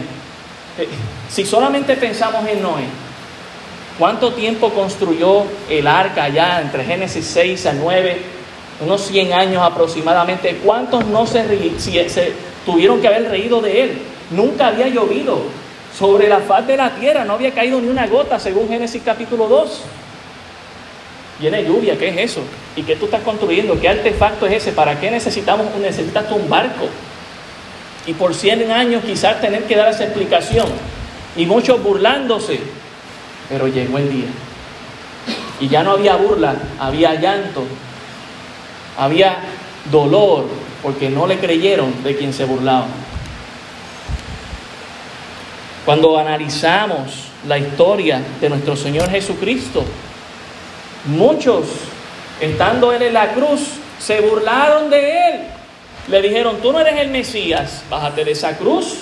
Eh, 0.78 0.88
si 1.30 1.46
solamente 1.46 1.96
pensamos 1.96 2.48
en 2.48 2.62
Noé, 2.62 2.86
¿cuánto 4.00 4.34
tiempo 4.34 4.70
construyó 4.70 5.44
el 5.70 5.86
arca 5.86 6.24
allá 6.24 6.62
entre 6.62 6.84
Génesis 6.84 7.26
6 7.26 7.66
a 7.68 7.74
9? 7.74 8.18
Unos 8.82 9.02
100 9.02 9.34
años 9.34 9.62
aproximadamente. 9.62 10.60
¿Cuántos 10.64 11.06
no 11.06 11.28
se, 11.28 11.44
se 11.80 12.34
tuvieron 12.66 13.02
que 13.02 13.08
haber 13.08 13.30
reído 13.30 13.62
de 13.62 13.84
él? 13.84 14.02
Nunca 14.32 14.68
había 14.68 14.88
llovido 14.88 15.44
sobre 15.98 16.28
la 16.28 16.40
faz 16.40 16.66
de 16.66 16.76
la 16.76 16.96
tierra, 16.96 17.24
no 17.24 17.34
había 17.34 17.52
caído 17.52 17.80
ni 17.80 17.88
una 17.88 18.08
gota 18.08 18.40
según 18.40 18.68
Génesis 18.68 19.02
capítulo 19.06 19.48
2. 19.48 19.82
Viene 21.40 21.64
lluvia, 21.64 21.98
¿qué 21.98 22.10
es 22.10 22.32
eso? 22.32 22.42
¿Y 22.76 22.82
qué 22.82 22.96
tú 22.96 23.06
estás 23.06 23.22
construyendo? 23.22 23.80
¿Qué 23.80 23.90
artefacto 23.90 24.48
es 24.48 24.54
ese? 24.54 24.72
¿Para 24.72 25.00
qué 25.00 25.12
necesitamos, 25.12 25.68
necesitas 25.80 26.32
un 26.32 26.50
barco? 26.50 26.88
Y 28.06 28.14
por 28.14 28.34
100 28.34 28.72
años 28.72 29.04
quizás 29.04 29.40
tener 29.40 29.64
que 29.64 29.76
dar 29.76 29.90
esa 29.90 30.04
explicación 30.04 30.68
y 31.36 31.46
muchos 31.46 31.82
burlándose, 31.82 32.60
pero 33.50 33.68
llegó 33.68 33.98
el 33.98 34.12
día. 34.12 34.28
Y 35.60 35.70
ya 35.70 35.84
no 35.84 35.92
había 35.92 36.16
burla, 36.16 36.56
había 36.80 37.16
llanto, 37.16 37.64
había 38.98 39.38
dolor, 39.90 40.46
porque 40.82 41.10
no 41.10 41.28
le 41.28 41.40
creyeron 41.40 42.04
de 42.04 42.16
quien 42.16 42.34
se 42.34 42.46
burlaba. 42.46 42.88
Cuando 45.86 46.18
analizamos 46.18 47.30
la 47.48 47.58
historia 47.58 48.22
de 48.42 48.50
nuestro 48.50 48.76
Señor 48.76 49.10
Jesucristo, 49.10 49.84
muchos, 51.06 51.66
estando 52.40 52.92
Él 52.92 53.02
en 53.04 53.14
la 53.14 53.34
cruz, 53.34 53.62
se 54.00 54.20
burlaron 54.22 54.90
de 54.90 55.30
Él 55.30 55.40
le 56.08 56.22
dijeron, 56.22 56.58
tú 56.62 56.72
no 56.72 56.80
eres 56.80 57.00
el 57.00 57.10
Mesías, 57.10 57.84
bájate 57.90 58.26
de 58.26 58.32
esa 58.32 58.58
cruz. 58.58 58.96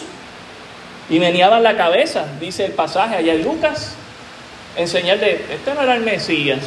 Y 1.10 1.20
meneaban 1.20 1.64
la 1.64 1.76
cabeza, 1.76 2.26
dice 2.40 2.66
el 2.66 2.72
pasaje 2.72 3.16
allá 3.16 3.34
en 3.34 3.44
Lucas, 3.44 3.96
enseñarle, 4.78 5.46
este 5.52 5.74
no 5.74 5.82
era 5.82 5.96
el 5.96 6.04
Mesías, 6.04 6.60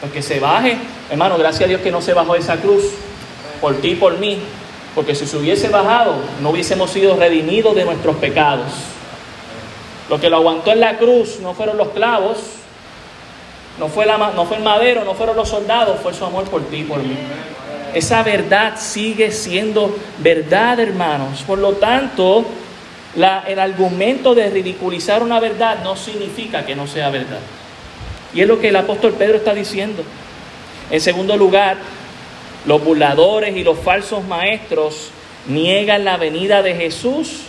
porque 0.00 0.22
se 0.22 0.40
baje. 0.40 0.78
Hermano, 1.10 1.36
gracias 1.36 1.64
a 1.64 1.66
Dios 1.66 1.80
que 1.82 1.90
no 1.90 2.00
se 2.00 2.14
bajó 2.14 2.34
esa 2.34 2.56
cruz, 2.56 2.84
por 3.60 3.80
ti 3.80 3.88
y 3.90 3.94
por 3.96 4.18
mí, 4.18 4.38
porque 4.94 5.14
si 5.14 5.26
se 5.26 5.36
hubiese 5.36 5.68
bajado, 5.68 6.16
no 6.40 6.50
hubiésemos 6.50 6.90
sido 6.90 7.16
redimidos 7.16 7.74
de 7.74 7.84
nuestros 7.84 8.16
pecados. 8.16 8.72
Lo 10.08 10.20
que 10.20 10.30
lo 10.30 10.36
aguantó 10.36 10.70
en 10.72 10.80
la 10.80 10.96
cruz 10.96 11.40
no 11.40 11.54
fueron 11.54 11.76
los 11.76 11.88
clavos, 11.88 12.38
no 13.78 13.88
fue, 13.88 14.06
la, 14.06 14.16
no 14.16 14.46
fue 14.46 14.58
el 14.58 14.62
madero, 14.62 15.04
no 15.04 15.14
fueron 15.14 15.36
los 15.36 15.48
soldados, 15.48 15.98
fue 16.00 16.14
su 16.14 16.24
amor 16.24 16.44
por 16.44 16.62
ti 16.66 16.78
y 16.78 16.84
por 16.84 17.02
mí. 17.02 17.16
Esa 17.94 18.22
verdad 18.24 18.74
sigue 18.76 19.30
siendo 19.30 19.96
verdad, 20.18 20.80
hermanos. 20.80 21.42
Por 21.46 21.58
lo 21.58 21.74
tanto, 21.74 22.44
el 23.14 23.58
argumento 23.58 24.34
de 24.34 24.50
ridiculizar 24.50 25.22
una 25.22 25.38
verdad 25.38 25.84
no 25.84 25.96
significa 25.96 26.66
que 26.66 26.74
no 26.74 26.88
sea 26.88 27.10
verdad. 27.10 27.38
Y 28.34 28.40
es 28.40 28.48
lo 28.48 28.60
que 28.60 28.70
el 28.70 28.76
apóstol 28.76 29.12
Pedro 29.12 29.36
está 29.36 29.54
diciendo. 29.54 30.02
En 30.90 31.00
segundo 31.00 31.36
lugar, 31.36 31.76
los 32.66 32.82
burladores 32.82 33.56
y 33.56 33.62
los 33.62 33.78
falsos 33.78 34.24
maestros 34.24 35.10
niegan 35.46 36.04
la 36.04 36.16
venida 36.16 36.62
de 36.62 36.74
Jesús 36.74 37.42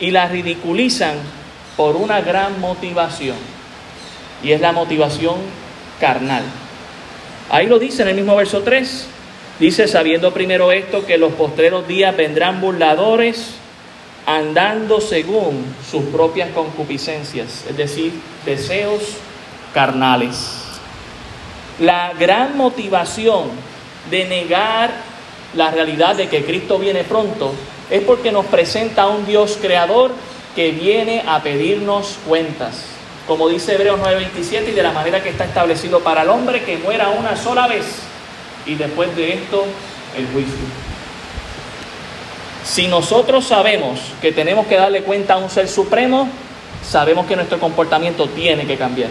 y 0.00 0.10
la 0.10 0.26
ridiculizan 0.26 1.14
por 1.76 1.94
una 1.94 2.20
gran 2.22 2.60
motivación. 2.60 3.36
Y 4.42 4.50
es 4.50 4.60
la 4.60 4.72
motivación 4.72 5.36
carnal. 6.00 6.42
Ahí 7.50 7.66
lo 7.66 7.78
dice 7.78 8.02
en 8.02 8.08
el 8.08 8.14
mismo 8.16 8.34
verso 8.34 8.62
3. 8.62 9.06
Dice, 9.60 9.86
sabiendo 9.88 10.32
primero 10.32 10.72
esto, 10.72 11.04
que 11.04 11.18
los 11.18 11.34
postreros 11.34 11.86
días 11.86 12.16
vendrán 12.16 12.62
burladores 12.62 13.56
andando 14.24 15.02
según 15.02 15.62
sus 15.88 16.04
propias 16.04 16.48
concupiscencias, 16.52 17.66
es 17.68 17.76
decir, 17.76 18.10
deseos 18.46 19.02
carnales. 19.74 20.64
La 21.78 22.14
gran 22.18 22.56
motivación 22.56 23.50
de 24.10 24.24
negar 24.24 24.92
la 25.54 25.70
realidad 25.70 26.16
de 26.16 26.30
que 26.30 26.42
Cristo 26.42 26.78
viene 26.78 27.04
pronto 27.04 27.52
es 27.90 28.00
porque 28.02 28.32
nos 28.32 28.46
presenta 28.46 29.02
a 29.02 29.08
un 29.08 29.26
Dios 29.26 29.58
creador 29.60 30.12
que 30.56 30.70
viene 30.70 31.22
a 31.26 31.42
pedirnos 31.42 32.16
cuentas. 32.26 32.86
Como 33.26 33.46
dice 33.50 33.74
Hebreos 33.74 34.00
9:27 34.00 34.70
y 34.70 34.72
de 34.72 34.82
la 34.82 34.92
manera 34.92 35.22
que 35.22 35.28
está 35.28 35.44
establecido 35.44 36.00
para 36.00 36.22
el 36.22 36.30
hombre 36.30 36.64
que 36.64 36.78
muera 36.78 37.10
una 37.10 37.36
sola 37.36 37.68
vez 37.68 38.09
y 38.66 38.74
después 38.74 39.14
de 39.16 39.34
esto 39.34 39.64
el 40.16 40.26
juicio. 40.26 40.58
Si 42.64 42.86
nosotros 42.88 43.46
sabemos 43.46 44.00
que 44.20 44.32
tenemos 44.32 44.66
que 44.66 44.76
darle 44.76 45.02
cuenta 45.02 45.34
a 45.34 45.36
un 45.38 45.50
ser 45.50 45.68
supremo, 45.68 46.28
sabemos 46.86 47.26
que 47.26 47.36
nuestro 47.36 47.58
comportamiento 47.58 48.28
tiene 48.28 48.66
que 48.66 48.76
cambiar. 48.76 49.10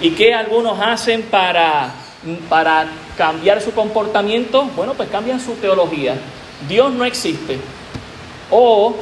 ¿Y 0.00 0.10
qué 0.10 0.34
algunos 0.34 0.78
hacen 0.80 1.22
para, 1.22 1.92
para 2.48 2.88
cambiar 3.16 3.60
su 3.60 3.72
comportamiento? 3.72 4.64
Bueno, 4.76 4.94
pues 4.94 5.08
cambian 5.08 5.40
su 5.40 5.54
teología. 5.54 6.14
Dios 6.68 6.92
no 6.92 7.04
existe. 7.04 7.58
O 8.50 8.94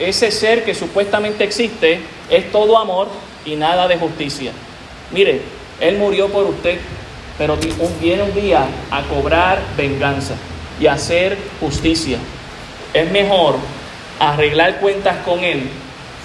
ese 0.00 0.30
ser 0.30 0.64
que 0.64 0.74
supuestamente 0.74 1.44
existe 1.44 2.00
es 2.28 2.50
todo 2.50 2.78
amor 2.78 3.08
y 3.44 3.54
nada 3.54 3.86
de 3.86 3.96
justicia. 3.96 4.52
Mire, 5.12 5.42
Él 5.80 5.98
murió 5.98 6.28
por 6.28 6.44
usted, 6.44 6.78
pero 7.38 7.56
viene 8.00 8.22
un 8.22 8.34
día 8.34 8.66
a 8.90 9.02
cobrar 9.02 9.60
venganza 9.76 10.34
y 10.80 10.86
hacer 10.86 11.36
justicia. 11.60 12.18
Es 12.92 13.10
mejor 13.10 13.56
arreglar 14.18 14.78
cuentas 14.80 15.16
con 15.24 15.40
Él 15.40 15.68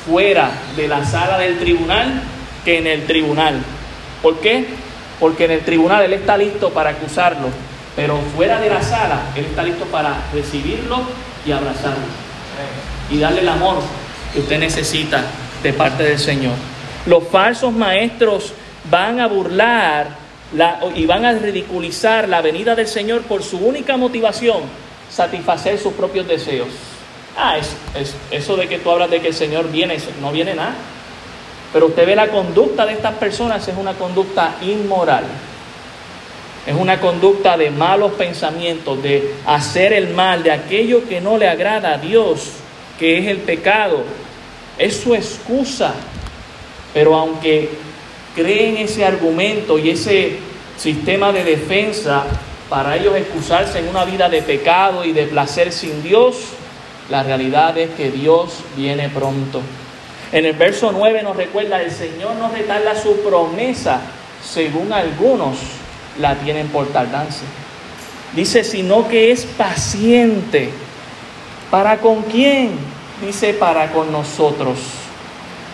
fuera 0.06 0.52
de 0.76 0.88
la 0.88 1.06
sala 1.06 1.38
del 1.38 1.60
tribunal 1.60 2.22
que 2.64 2.80
en 2.80 2.88
el 2.88 3.06
tribunal. 3.06 3.62
¿Por 4.22 4.40
qué? 4.40 4.66
Porque 5.20 5.46
en 5.46 5.52
el 5.52 5.62
tribunal 5.62 6.04
Él 6.04 6.14
está 6.14 6.38
listo 6.38 6.70
para 6.70 6.92
acusarlo, 6.92 7.48
pero 7.96 8.18
fuera 8.36 8.60
de 8.60 8.70
la 8.70 8.82
sala 8.82 9.22
Él 9.36 9.46
está 9.46 9.64
listo 9.64 9.86
para 9.86 10.16
recibirlo 10.34 11.02
y 11.46 11.52
abrazarlo 11.52 12.28
y 13.10 13.20
darle 13.20 13.42
el 13.42 13.50
amor 13.50 13.78
que 14.34 14.40
usted 14.40 14.60
necesita 14.60 15.24
de 15.64 15.74
parte 15.74 16.04
del 16.04 16.20
Señor. 16.20 16.54
Los 17.06 17.28
falsos 17.30 17.74
maestros 17.74 18.54
van 18.90 19.20
a 19.20 19.28
burlar 19.28 20.27
la, 20.56 20.80
y 20.96 21.06
van 21.06 21.26
a 21.26 21.34
ridiculizar 21.34 22.30
la 22.30 22.42
venida 22.42 22.76
del 22.76 22.88
Señor 22.88 23.22
por 23.24 23.44
su 23.44 23.58
única 23.58 23.98
motivación, 23.98 24.62
satisfacer 25.10 25.78
sus 25.78 25.94
propios 25.94 26.28
deseos. 26.28 26.70
Ah, 27.36 27.58
es, 27.58 27.76
eso 28.32 28.56
de 28.56 28.68
que 28.68 28.80
tú 28.80 28.90
hablas 28.90 29.12
de 29.12 29.22
que 29.22 29.28
el 29.28 29.34
Señor 29.34 29.70
viene, 29.72 29.98
no 30.22 30.32
viene 30.32 30.56
nada. 30.56 30.76
Pero 31.72 31.88
usted 31.88 32.08
ve 32.08 32.16
la 32.16 32.30
conducta 32.30 32.86
de 32.86 32.94
estas 32.94 33.14
personas, 33.16 33.68
es 33.68 33.76
una 33.78 33.94
conducta 33.94 34.56
inmoral. 34.62 35.26
Es 36.66 36.76
una 36.76 37.00
conducta 37.00 37.56
de 37.58 37.70
malos 37.70 38.14
pensamientos, 38.14 39.02
de 39.04 39.36
hacer 39.46 39.94
el 39.94 40.14
mal, 40.14 40.44
de 40.44 40.52
aquello 40.52 41.08
que 41.08 41.22
no 41.22 41.38
le 41.38 41.48
agrada 41.48 41.94
a 41.94 41.98
Dios, 41.98 42.52
que 42.98 43.20
es 43.20 43.28
el 43.28 43.38
pecado. 43.38 44.04
Es 44.78 44.98
su 44.98 45.14
excusa. 45.14 45.94
Pero 46.94 47.16
aunque 47.16 47.70
creen 48.38 48.78
ese 48.78 49.04
argumento 49.04 49.80
y 49.80 49.90
ese 49.90 50.38
sistema 50.78 51.32
de 51.32 51.44
defensa 51.44 52.24
para 52.70 52.96
ellos 52.96 53.16
excusarse 53.16 53.80
en 53.80 53.88
una 53.88 54.06
vida 54.06 54.30
de 54.30 54.44
pecado 54.44 55.04
y 55.04 55.12
de 55.12 55.26
placer 55.26 55.74
sin 55.74 56.04
Dios, 56.04 56.36
la 57.10 57.24
realidad 57.24 57.76
es 57.80 57.90
que 57.92 58.12
Dios 58.12 58.60
viene 58.76 59.10
pronto. 59.10 59.62
En 60.32 60.46
el 60.46 60.54
verso 60.54 60.92
9 60.92 61.24
nos 61.24 61.36
recuerda, 61.36 61.82
el 61.82 61.90
Señor 61.90 62.36
nos 62.36 62.52
retarda 62.52 63.02
su 63.02 63.22
promesa, 63.22 64.02
según 64.44 64.94
algunos 64.94 65.58
la 66.20 66.36
tienen 66.36 66.68
por 66.68 66.88
tardancia. 66.88 67.48
Dice, 68.36 68.64
sino 68.64 69.08
que 69.08 69.32
es 69.32 69.46
paciente. 69.46 70.70
¿Para 71.72 71.98
con 71.98 72.24
quién? 72.24 72.72
Dice, 73.26 73.54
para 73.54 73.92
con 73.94 74.12
nosotros, 74.12 74.78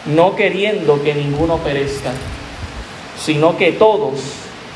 no 0.05 0.35
queriendo 0.35 1.03
que 1.03 1.13
ninguno 1.13 1.57
perezca, 1.57 2.11
sino 3.23 3.57
que 3.57 3.71
todos 3.71 4.19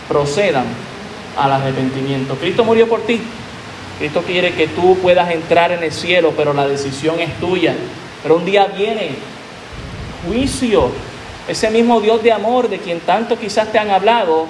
procedan 0.07 0.65
al 1.37 1.51
arrepentimiento. 1.51 2.35
Cristo 2.35 2.63
murió 2.63 2.87
por 2.87 3.01
ti. 3.01 3.19
Cristo 3.99 4.21
quiere 4.25 4.53
que 4.53 4.67
tú 4.67 4.97
puedas 4.99 5.29
entrar 5.31 5.71
en 5.71 5.83
el 5.83 5.91
cielo, 5.91 6.33
pero 6.37 6.53
la 6.53 6.67
decisión 6.67 7.19
es 7.19 7.33
tuya. 7.39 7.75
Pero 8.23 8.37
un 8.37 8.45
día 8.45 8.67
viene 8.67 9.11
juicio. 10.25 10.89
Ese 11.47 11.69
mismo 11.71 11.99
Dios 11.99 12.23
de 12.23 12.31
amor 12.31 12.69
de 12.69 12.79
quien 12.79 12.99
tanto 13.01 13.37
quizás 13.37 13.71
te 13.71 13.79
han 13.79 13.89
hablado, 13.89 14.45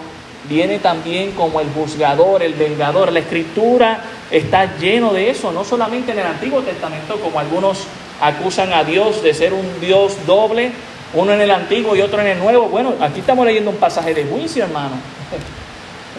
viene 0.50 0.80
también 0.80 1.32
como 1.32 1.60
el 1.60 1.68
juzgador, 1.70 2.44
el 2.44 2.54
vengador. 2.54 3.12
La 3.12 3.20
escritura 3.20 4.02
está 4.32 4.78
lleno 4.78 5.14
de 5.14 5.30
eso, 5.30 5.52
no 5.52 5.64
solamente 5.64 6.12
en 6.12 6.20
el 6.20 6.26
Antiguo 6.26 6.62
Testamento, 6.62 7.20
como 7.20 7.40
algunos 7.40 7.86
acusan 8.22 8.74
a 8.74 8.84
Dios 8.84 9.24
de 9.24 9.34
ser 9.34 9.54
un 9.54 9.80
Dios 9.80 10.14
doble, 10.26 10.72
uno 11.14 11.34
en 11.34 11.42
el 11.42 11.52
Antiguo 11.52 11.96
y 11.96 12.02
otro 12.02 12.22
en 12.22 12.28
el 12.28 12.40
Nuevo. 12.40 12.68
Bueno, 12.68 12.94
aquí 13.00 13.22
estamos 13.22 13.46
leyendo 13.46 13.72
un 13.72 13.78
pasaje 13.78 14.14
de 14.14 14.26
juicio, 14.26 14.64
hermano 14.64 14.96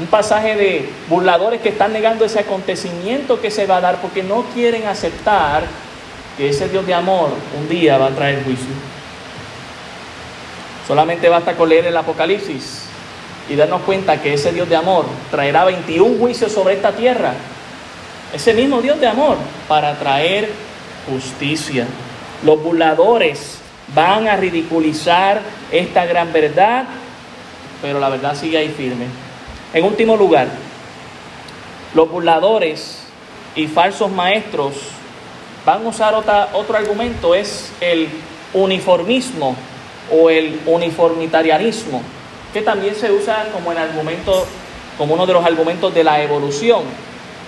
un 0.00 0.06
pasaje 0.06 0.54
de 0.54 0.88
burladores 1.08 1.60
que 1.60 1.70
están 1.70 1.92
negando 1.92 2.24
ese 2.24 2.38
acontecimiento 2.40 3.40
que 3.40 3.50
se 3.50 3.66
va 3.66 3.78
a 3.78 3.80
dar 3.80 4.00
porque 4.00 4.22
no 4.22 4.44
quieren 4.54 4.86
aceptar 4.86 5.64
que 6.36 6.50
ese 6.50 6.68
Dios 6.68 6.86
de 6.86 6.94
amor 6.94 7.30
un 7.58 7.68
día 7.68 7.98
va 7.98 8.06
a 8.06 8.10
traer 8.10 8.44
juicio. 8.44 8.68
Solamente 10.86 11.28
basta 11.28 11.54
con 11.54 11.68
leer 11.68 11.86
el 11.86 11.96
Apocalipsis 11.96 12.84
y 13.50 13.56
darnos 13.56 13.82
cuenta 13.82 14.22
que 14.22 14.34
ese 14.34 14.52
Dios 14.52 14.68
de 14.68 14.76
amor 14.76 15.04
traerá 15.30 15.64
21 15.64 16.18
juicios 16.18 16.52
sobre 16.52 16.74
esta 16.74 16.92
tierra. 16.92 17.34
Ese 18.32 18.54
mismo 18.54 18.80
Dios 18.80 19.00
de 19.00 19.08
amor 19.08 19.36
para 19.66 19.98
traer 19.98 20.48
justicia. 21.10 21.86
Los 22.44 22.62
burladores 22.62 23.57
van 23.94 24.28
a 24.28 24.36
ridiculizar 24.36 25.40
esta 25.70 26.04
gran 26.06 26.32
verdad, 26.32 26.84
pero 27.80 27.98
la 27.98 28.08
verdad 28.08 28.34
sigue 28.34 28.58
ahí 28.58 28.68
firme. 28.68 29.06
En 29.72 29.84
último 29.84 30.16
lugar, 30.16 30.48
los 31.94 32.10
burladores 32.10 33.02
y 33.54 33.66
falsos 33.66 34.10
maestros 34.10 34.74
van 35.64 35.84
a 35.84 35.88
usar 35.88 36.14
otro 36.14 36.76
argumento, 36.76 37.34
es 37.34 37.72
el 37.80 38.08
uniformismo 38.54 39.56
o 40.10 40.30
el 40.30 40.60
uniformitarianismo, 40.66 42.02
que 42.52 42.62
también 42.62 42.94
se 42.94 43.12
usa 43.12 43.48
como, 43.52 43.72
el 43.72 43.78
argumento, 43.78 44.46
como 44.96 45.14
uno 45.14 45.26
de 45.26 45.34
los 45.34 45.44
argumentos 45.44 45.94
de 45.94 46.04
la 46.04 46.22
evolución. 46.22 46.82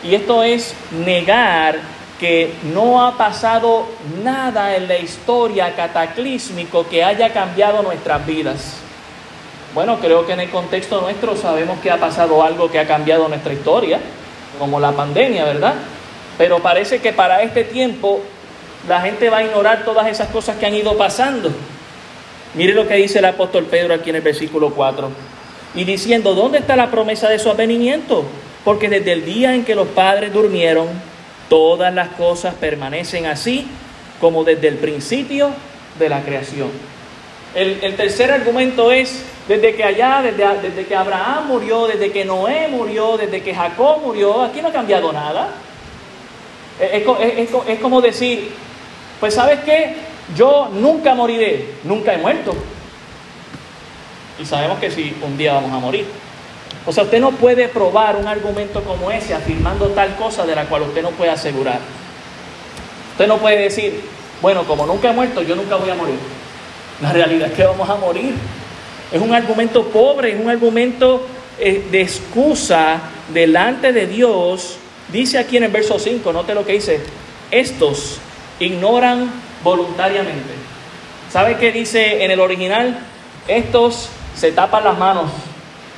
Y 0.03 0.14
esto 0.14 0.42
es 0.42 0.74
negar 1.05 1.79
que 2.20 2.52
no 2.74 3.02
ha 3.02 3.16
pasado 3.16 3.87
nada 4.22 4.76
en 4.76 4.87
la 4.87 4.98
historia 4.98 5.74
cataclísmico 5.74 6.87
que 6.87 7.02
haya 7.02 7.33
cambiado 7.33 7.83
nuestras 7.83 8.26
vidas. 8.26 8.76
Bueno, 9.74 9.98
creo 10.00 10.26
que 10.26 10.35
en 10.35 10.40
el 10.40 10.50
contexto 10.50 11.00
nuestro 11.00 11.35
sabemos 11.35 11.80
que 11.80 11.90
ha 11.90 11.96
pasado 11.96 12.42
algo 12.42 12.70
que 12.70 12.78
ha 12.78 12.87
cambiado 12.87 13.26
nuestra 13.26 13.54
historia, 13.54 14.00
como 14.59 14.78
la 14.78 14.92
pandemia, 14.92 15.46
¿verdad? 15.46 15.74
Pero 16.37 16.59
parece 16.59 17.00
que 17.00 17.14
para 17.14 17.40
este 17.42 17.64
tiempo 17.64 18.20
la 18.87 19.00
gente 19.00 19.30
va 19.30 19.38
a 19.38 19.44
ignorar 19.44 19.85
todas 19.87 20.06
esas 20.06 20.28
cosas 20.28 20.59
que 20.59 20.66
han 20.66 20.74
ido 20.74 20.98
pasando. 20.98 21.50
Mire 22.54 22.74
lo 22.74 22.87
que 22.87 22.96
dice 22.96 23.20
el 23.20 23.24
apóstol 23.24 23.64
Pedro 23.64 23.94
aquí 23.94 24.11
en 24.11 24.16
el 24.16 24.22
versículo 24.22 24.70
4. 24.70 25.09
Y 25.74 25.85
diciendo, 25.85 26.35
¿dónde 26.35 26.59
está 26.59 26.76
la 26.76 26.90
promesa 26.90 27.30
de 27.30 27.38
su 27.38 27.48
avenimiento? 27.48 28.24
Porque 28.62 28.90
desde 28.90 29.12
el 29.12 29.24
día 29.24 29.54
en 29.54 29.64
que 29.64 29.74
los 29.74 29.88
padres 29.88 30.33
durmieron, 30.33 30.88
todas 31.51 31.93
las 31.93 32.09
cosas 32.11 32.55
permanecen 32.55 33.27
así 33.27 33.67
como 34.21 34.45
desde 34.45 34.69
el 34.69 34.77
principio 34.77 35.51
de 35.99 36.09
la 36.09 36.23
creación. 36.23 36.71
El, 37.55 37.97
tercer 37.97 38.31
argumento 38.31 38.93
es 38.93 39.25
desde 39.49 39.75
que 39.75 39.83
allá, 39.83 40.23
desde, 40.23 40.87
que 40.87 40.95
Abraham 40.95 41.49
murió, 41.49 41.89
desde 41.89 42.13
que 42.13 42.25
Noé 42.25 42.69
murió, 42.69 43.17
desde 43.17 43.43
que 43.43 43.53
Jacob 43.53 44.01
murió, 44.03 44.43
aquí 44.43 44.63
no 44.63 44.69
ha 44.69 44.73
cambiado 44.73 45.13
nada. 45.13 45.49
Es, 46.81 47.79
como 47.81 48.01
decir, 48.01 48.53
pues 49.19 49.35
sabes 49.35 49.59
qué, 49.65 49.97
yo 50.37 50.69
nunca 50.73 51.15
moriré, 51.15 51.71
nunca 51.83 52.15
he 52.15 52.19
muerto. 52.19 52.55
Y 54.41 54.47
sabemos 54.47 54.79
que 54.79 54.91
sí, 54.91 55.15
un 55.21 55.37
día 55.37 55.55
vamos 55.55 55.73
a 55.73 55.79
morir. 55.81 56.07
O 56.87 56.93
sea, 56.93 57.05
usted 57.05 57.21
no 57.21 57.33
puede 57.33 57.69
probar 57.69 58.16
un 58.16 58.27
argumento 58.27 58.83
como 58.83 59.11
ese 59.11 59.35
afirmando 59.35 59.88
tal 59.88 60.16
cosa 60.16 60.47
de 60.47 60.55
la 60.55 60.64
cual 60.64 60.83
usted 60.83 61.03
no 61.03 61.11
puede 61.11 61.31
asegurar. 61.31 61.81
Usted 63.12 63.27
no 63.27 63.37
puede 63.37 63.59
decir, 63.59 64.01
bueno, 64.40 64.64
como 64.64 64.87
nunca 64.87 65.11
he 65.11 65.12
muerto, 65.12 65.43
yo 65.43 65.55
nunca 65.55 65.77
voy 65.77 65.90
a 65.90 65.95
morir. 65.95 66.19
La 67.03 67.12
realidad 67.12 67.49
es 67.49 67.55
que 67.55 67.64
vamos 67.64 67.88
a 67.88 67.97
morir. 67.97 68.35
Es 69.12 69.21
un 69.21 69.35
argumento 69.35 69.85
pobre, 69.87 70.33
es 70.33 70.40
un 70.40 70.49
argumento 70.49 71.27
eh, 71.59 71.87
de 71.90 72.01
excusa 72.01 73.01
delante 73.33 73.93
de 73.93 74.07
Dios. 74.07 74.77
Dice 75.12 75.38
aquí 75.38 75.59
en 75.59 75.64
el 75.64 75.71
verso 75.71 75.99
5, 75.99 76.33
note 76.33 76.55
lo 76.55 76.64
que 76.64 76.73
dice, 76.73 77.01
estos 77.51 78.19
ignoran 78.59 79.31
voluntariamente. 79.62 80.55
¿Sabe 81.31 81.57
qué 81.57 81.73
dice 81.73 82.25
en 82.25 82.31
el 82.31 82.40
original? 82.40 82.99
Estos 83.49 84.09
se 84.35 84.53
tapan 84.53 84.85
las 84.85 84.99
manos. 84.99 85.31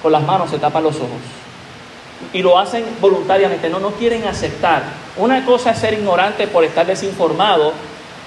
Con 0.02 0.12
las 0.12 0.22
manos 0.22 0.50
se 0.50 0.58
tapan 0.58 0.82
los 0.82 0.96
ojos. 0.96 1.20
Y 2.32 2.42
lo 2.42 2.58
hacen 2.58 2.84
voluntariamente, 3.00 3.68
no, 3.68 3.78
no 3.78 3.92
quieren 3.92 4.26
aceptar. 4.26 4.82
Una 5.16 5.44
cosa 5.44 5.70
es 5.70 5.78
ser 5.78 5.94
ignorante 5.94 6.46
por 6.46 6.64
estar 6.64 6.86
desinformado 6.86 7.72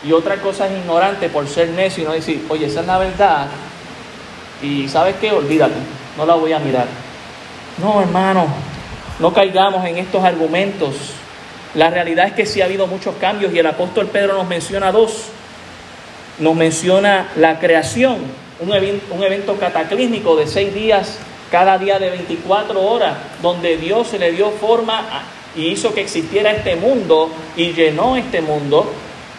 y 0.04 0.12
otra 0.12 0.38
cosa 0.38 0.68
es 0.68 0.74
ignorante 0.74 1.30
por 1.30 1.48
ser 1.48 1.70
necio 1.70 2.04
y 2.04 2.06
no 2.06 2.14
decir, 2.14 2.46
oye, 2.50 2.68
esa 2.68 2.82
es 2.82 2.88
la 2.88 2.98
verdad. 2.98 3.48
Y 4.62 4.88
sabes 4.88 5.16
qué, 5.20 5.32
olvídate, 5.32 5.76
no 6.18 6.26
la 6.26 6.36
voy 6.36 6.54
a 6.54 6.60
mirar. 6.60 6.86
No, 7.82 8.02
hermano, 8.02 8.48
no 9.20 9.34
caigamos 9.34 9.86
en 9.86 9.98
estos 9.98 10.24
argumentos. 10.24 10.96
La 11.74 11.90
realidad 11.90 12.28
es 12.28 12.34
que 12.34 12.46
sí 12.46 12.62
ha 12.62 12.66
habido 12.66 12.88
muchos 12.88 13.16
cambios 13.16 13.54
y 13.54 13.60
el 13.60 13.66
apóstol 13.66 14.08
Pedro 14.08 14.36
nos 14.36 14.48
menciona 14.48 14.92
dos. 14.92 15.28
Nos 16.40 16.56
menciona 16.56 17.30
la 17.38 17.60
creación, 17.60 18.18
un, 18.60 18.72
un 18.72 19.24
evento 19.24 19.58
cataclísmico 19.58 20.36
de 20.36 20.48
seis 20.48 20.74
días, 20.74 21.18
cada 21.51 21.77
día 21.77 21.99
de 21.99 22.10
24 22.10 22.81
horas, 22.81 23.17
donde 23.41 23.77
Dios 23.77 24.08
se 24.08 24.19
le 24.19 24.31
dio 24.31 24.51
forma 24.51 25.05
y 25.55 25.67
hizo 25.67 25.93
que 25.93 26.01
existiera 26.01 26.51
este 26.51 26.75
mundo 26.75 27.29
y 27.55 27.73
llenó 27.73 28.17
este 28.17 28.41
mundo. 28.41 28.91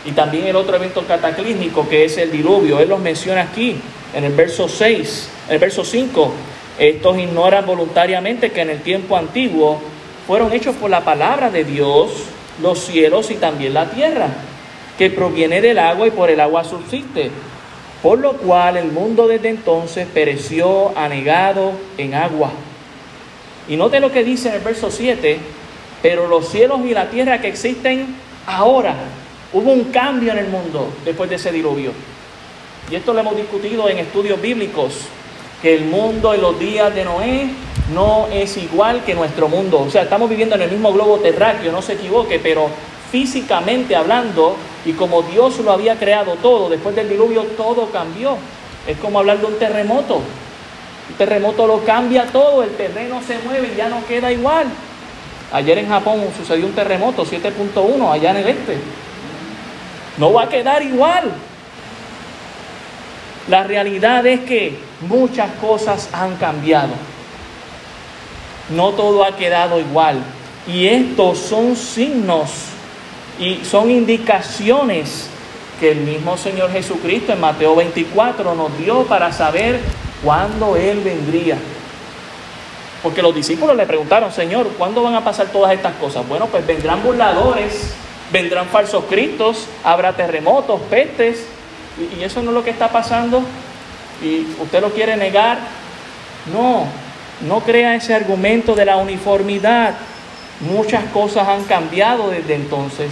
Y 0.05 0.13
también 0.13 0.47
el 0.47 0.57
otro 0.57 0.77
evento 0.77 1.05
cataclísmico 1.07 1.89
que 1.89 2.05
es 2.05 2.17
el 2.17 2.31
diluvio. 2.31 2.79
Él 2.79 2.89
los 2.89 3.01
menciona 3.01 3.43
aquí 3.43 3.77
en 4.15 4.25
el 4.25 4.33
verso 4.33 4.69
6, 4.69 5.31
en 5.49 5.55
el 5.55 5.59
verso 5.59 5.85
5. 5.85 6.33
Estos 6.79 7.19
ignoran 7.19 7.67
voluntariamente 7.67 8.53
que 8.53 8.61
en 8.61 8.71
el 8.71 8.81
tiempo 8.83 9.17
antiguo 9.17 9.81
fueron 10.27 10.53
hechos 10.53 10.77
por 10.77 10.91
la 10.91 11.05
palabra 11.05 11.51
de 11.51 11.65
Dios 11.65 12.11
los 12.63 12.79
cielos 12.79 13.31
y 13.31 13.35
también 13.35 13.75
la 13.75 13.91
tierra, 13.91 14.29
que 14.99 15.11
proviene 15.11 15.61
del 15.61 15.79
agua 15.79 16.07
y 16.07 16.11
por 16.11 16.31
el 16.31 16.41
agua 16.41 16.65
subsiste, 16.65 17.31
por 18.07 18.21
lo 18.21 18.35
cual 18.35 18.77
el 18.77 18.93
mundo 18.93 19.27
desde 19.27 19.49
entonces 19.49 20.07
pereció 20.07 20.97
anegado 20.97 21.73
en 21.99 22.15
agua. 22.15 22.53
Y 23.69 23.77
note 23.77 23.99
lo 23.99 24.13
que 24.13 24.23
dice 24.23 24.49
en 24.49 24.55
el 24.55 24.61
verso 24.61 24.93
7, 24.93 25.41
pero 26.03 26.29
los 26.29 26.49
cielos 26.49 26.79
y 26.87 26.95
la 26.95 27.11
tierra 27.11 27.41
que 27.41 27.49
existen 27.49 28.15
ahora, 28.47 28.95
hubo 29.53 29.73
un 29.73 29.87
cambio 29.87 30.31
en 30.31 30.39
el 30.39 30.47
mundo 30.47 30.89
después 31.05 31.29
de 31.29 31.35
ese 31.35 31.51
diluvio. 31.51 31.91
Y 32.93 32.95
esto 32.95 33.13
lo 33.13 33.19
hemos 33.19 33.37
discutido 33.37 33.89
en 33.89 33.99
estudios 33.99 34.41
bíblicos, 34.41 35.01
que 35.61 35.75
el 35.75 35.87
mundo 35.87 36.33
en 36.33 36.43
los 36.43 36.61
días 36.61 36.95
de 36.95 37.05
Noé 37.05 37.49
no 37.93 38.29
es 38.33 38.57
igual 38.57 39.03
que 39.03 39.17
nuestro 39.17 39.49
mundo. 39.49 39.81
O 39.81 39.91
sea, 39.91 40.03
estamos 40.03 40.31
viviendo 40.31 40.55
en 40.55 40.63
el 40.63 40.71
mismo 40.71 40.93
globo 40.93 41.19
terráqueo, 41.19 41.73
no 41.73 41.83
se 41.83 41.95
equivoque, 41.95 42.39
pero 42.39 42.69
físicamente 43.11 43.97
hablando 43.97 44.55
y 44.87 44.93
como 44.93 45.23
Dios 45.23 45.59
lo 45.59 45.73
había 45.73 45.97
creado 45.97 46.37
todo, 46.37 46.69
después 46.69 46.95
del 46.95 47.09
diluvio 47.09 47.43
todo 47.57 47.91
cambió. 47.91 48.37
Es 48.87 48.97
como 48.99 49.19
hablar 49.19 49.41
de 49.41 49.47
un 49.47 49.59
terremoto. 49.59 50.19
Un 51.11 51.17
terremoto 51.19 51.67
lo 51.67 51.85
cambia 51.85 52.27
todo, 52.27 52.63
el 52.63 52.71
terreno 52.71 53.21
se 53.27 53.37
mueve 53.41 53.73
y 53.75 53.77
ya 53.77 53.89
no 53.89 54.07
queda 54.07 54.31
igual. 54.31 54.69
Ayer 55.53 55.79
en 55.79 55.89
Japón 55.89 56.23
sucedió 56.37 56.67
un 56.67 56.73
terremoto 56.73 57.27
7.1 57.27 58.13
allá 58.13 58.31
en 58.31 58.37
el 58.37 58.49
este. 58.49 58.79
No 60.19 60.33
va 60.33 60.45
a 60.45 60.49
quedar 60.49 60.81
igual. 60.83 61.33
La 63.49 63.65
realidad 63.65 64.25
es 64.25 64.41
que 64.41 64.79
muchas 65.01 65.51
cosas 65.61 66.09
han 66.13 66.37
cambiado. 66.37 66.95
No 68.71 68.91
todo 68.91 69.25
ha 69.25 69.35
quedado 69.35 69.81
igual. 69.81 70.23
Y 70.69 70.87
estos 70.87 71.39
son 71.39 71.75
signos 71.75 72.76
y 73.39 73.65
son 73.65 73.91
indicaciones 73.91 75.29
que 75.79 75.93
el 75.93 75.99
mismo 75.99 76.37
Señor 76.37 76.73
Jesucristo 76.73 77.33
en 77.33 77.41
Mateo 77.41 77.77
24 77.77 78.55
nos 78.55 78.77
dio 78.79 79.05
para 79.05 79.33
saber 79.33 79.81
cuándo 80.25 80.77
Él 80.77 81.01
vendría. 81.01 81.59
Porque 83.03 83.23
los 83.23 83.35
discípulos 83.35 83.77
le 83.77 83.87
preguntaron, 83.87 84.33
Señor, 84.33 84.69
¿cuándo 84.79 85.03
van 85.03 85.15
a 85.15 85.23
pasar 85.23 85.49
todas 85.49 85.73
estas 85.73 85.95
cosas? 85.97 86.27
Bueno, 86.27 86.47
pues 86.47 86.67
vendrán 86.67 87.03
burladores, 87.03 87.95
vendrán 88.33 88.67
falsos 88.69 89.05
cristos, 89.05 89.67
habrá 89.85 90.15
terremotos, 90.15 90.81
pestes, 90.91 91.47
y, 91.99 92.23
eso 92.23 92.43
no 92.43 92.51
es 92.51 92.55
lo 92.55 92.65
que 92.65 92.71
está 92.71 92.89
pasando. 92.89 93.43
Y 94.23 94.47
usted 94.63 94.81
lo 94.81 94.91
quiere 94.91 95.17
negar. 95.17 95.59
No, 96.53 96.87
no 97.47 97.61
crea 97.61 97.95
ese 97.95 98.15
argumento 98.15 98.75
de 98.75 98.87
la 98.87 98.97
uniformidad. 98.97 99.95
Muchas 100.61 101.05
cosas 101.07 101.49
han 101.49 101.65
cambiado 101.65 102.31
desde 102.31 102.55
entonces 102.55 103.11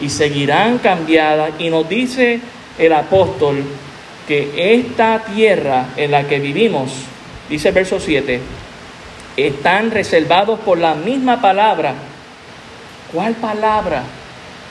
y 0.00 0.08
seguirán 0.10 0.78
cambiadas. 0.78 1.52
Y 1.58 1.70
nos 1.70 1.88
dice 1.88 2.40
el 2.78 2.92
apóstol 2.92 3.64
que 4.26 4.74
esta 4.74 5.24
tierra 5.24 5.86
en 5.96 6.10
la 6.10 6.24
que 6.24 6.38
vivimos, 6.38 6.92
dice 7.48 7.68
el 7.68 7.74
verso 7.74 7.98
7, 7.98 8.40
están 9.36 9.90
reservados 9.90 10.60
por 10.60 10.78
la 10.78 10.94
misma 10.94 11.40
palabra. 11.40 11.94
¿Cuál 13.12 13.34
palabra? 13.34 14.02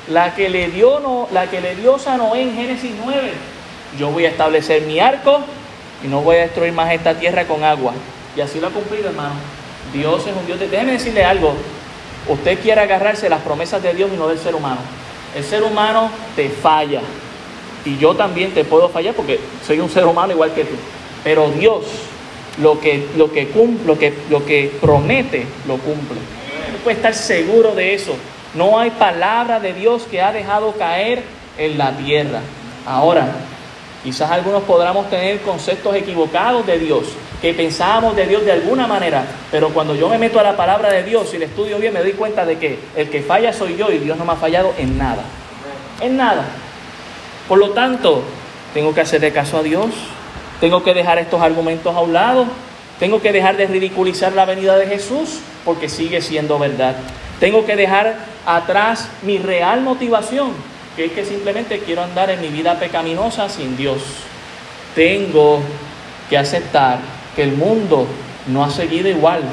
La 0.10 0.36
que 0.36 0.50
le 0.50 0.70
dio, 0.70 1.00
no, 1.00 1.28
la 1.34 1.50
que 1.50 1.60
le 1.60 1.76
dio 1.76 1.98
a 2.06 2.18
Noé 2.18 2.44
en 2.44 2.56
Génesis 2.56 2.92
9. 3.04 3.32
Yo 4.00 4.12
voy 4.12 4.26
a 4.26 4.30
establecer 4.30 4.84
mi 4.84 5.00
arco 5.00 5.42
y 6.04 6.08
no 6.08 6.22
voy 6.22 6.38
a 6.38 6.42
destruir 6.42 6.72
más 6.72 6.92
esta 6.94 7.16
tierra 7.16 7.46
con 7.46 7.64
agua. 7.64 7.94
Y 8.36 8.42
así 8.42 8.60
lo 8.60 8.68
ha 8.68 8.72
cumplido, 8.72 9.10
hermano. 9.10 9.36
Dios 9.94 10.28
es 10.28 10.36
un 10.36 10.46
Dios 10.46 10.60
de... 10.60 10.68
Déjeme 10.68 10.94
decirle 10.94 11.24
algo. 11.24 11.56
Usted 12.30 12.60
quiere 12.60 12.82
agarrarse 12.82 13.30
las 13.30 13.42
promesas 13.42 13.82
de 13.82 13.94
Dios 13.94 14.10
y 14.14 14.18
no 14.18 14.28
del 14.28 14.40
ser 14.40 14.56
humano. 14.56 14.80
El 15.36 15.44
ser 15.44 15.64
humano 15.64 16.10
te 16.36 16.50
falla. 16.50 17.02
Y 17.86 17.98
yo 17.98 18.16
también 18.16 18.52
te 18.52 18.66
puedo 18.66 18.90
fallar 18.90 19.14
porque 19.14 19.40
soy 19.66 19.80
un 19.80 19.90
ser 19.90 20.06
humano 20.06 20.34
igual 20.34 20.54
que 20.54 20.64
tú. 20.64 20.76
Pero 21.24 21.50
Dios 21.52 21.86
lo 22.62 22.80
que, 22.80 23.08
lo 23.16 23.32
que, 23.32 23.48
lo 23.86 23.98
que, 23.98 24.14
lo 24.30 24.46
que 24.46 24.72
promete, 24.82 25.46
lo 25.68 25.78
cumple. 25.78 26.18
Usted 26.68 26.84
puede 26.84 26.98
estar 26.98 27.14
seguro 27.14 27.74
de 27.76 27.94
eso. 27.94 28.16
No 28.54 28.80
hay 28.80 28.90
palabra 28.92 29.60
de 29.60 29.74
Dios 29.74 30.04
que 30.10 30.22
ha 30.22 30.32
dejado 30.32 30.74
caer 30.74 31.24
en 31.58 31.78
la 31.78 31.96
tierra. 31.96 32.42
Ahora, 32.86 33.28
quizás 34.04 34.32
algunos 34.32 34.64
podamos 34.64 35.10
tener 35.10 35.42
conceptos 35.42 35.96
equivocados 35.96 36.66
de 36.66 36.80
Dios, 36.80 37.04
que 37.42 37.54
pensábamos 37.54 38.16
de 38.16 38.26
Dios 38.26 38.44
de 38.46 38.52
alguna 38.52 38.88
manera, 38.88 39.24
pero 39.52 39.70
cuando 39.70 39.96
yo 39.96 40.10
me 40.10 40.18
meto 40.18 40.40
a 40.40 40.44
la 40.44 40.58
palabra 40.58 40.92
de 40.92 41.04
Dios 41.04 41.34
y 41.34 41.38
le 41.38 41.46
estudio 41.46 41.78
bien, 41.78 41.94
me 41.94 42.00
doy 42.00 42.14
cuenta 42.14 42.46
de 42.46 42.58
que 42.58 42.80
el 42.96 43.10
que 43.10 43.22
falla 43.22 43.54
soy 43.54 43.76
yo 43.76 43.92
y 43.92 44.00
Dios 44.00 44.18
no 44.18 44.26
me 44.26 44.34
ha 44.34 44.38
fallado 44.38 44.74
en 44.78 44.98
nada. 44.98 45.24
En 46.02 46.18
nada. 46.18 46.46
Por 47.48 47.60
lo 47.60 47.72
tanto, 47.72 48.24
tengo 48.74 48.94
que 48.94 49.02
hacerle 49.02 49.32
caso 49.32 49.58
a 49.58 49.64
Dios, 49.64 49.88
tengo 50.60 50.84
que 50.84 50.94
dejar 50.94 51.20
estos 51.20 51.42
argumentos 51.42 51.96
a 51.96 52.02
un 52.02 52.14
lado, 52.14 52.48
tengo 53.00 53.22
que 53.22 53.32
dejar 53.32 53.56
de 53.58 53.68
ridiculizar 53.68 54.34
la 54.34 54.46
venida 54.46 54.76
de 54.76 54.88
Jesús, 54.88 55.40
porque 55.64 55.90
sigue 55.90 56.22
siendo 56.22 56.58
verdad. 56.58 56.96
Tengo 57.40 57.66
que 57.66 57.76
dejar 57.76 58.16
atrás 58.48 59.10
mi 59.22 59.38
real 59.38 59.82
motivación, 59.82 60.54
que 60.96 61.06
es 61.06 61.12
que 61.12 61.24
simplemente 61.24 61.80
quiero 61.80 62.04
andar 62.04 62.32
en 62.32 62.42
mi 62.42 62.48
vida 62.48 62.80
pecaminosa 62.80 63.48
sin 63.50 63.78
Dios. 63.78 64.02
Tengo 64.96 65.60
que 66.32 66.38
aceptar 66.40 67.17
que 67.38 67.44
el 67.44 67.56
mundo 67.56 68.08
no 68.48 68.64
ha 68.64 68.70
seguido 68.72 69.08
igual 69.08 69.44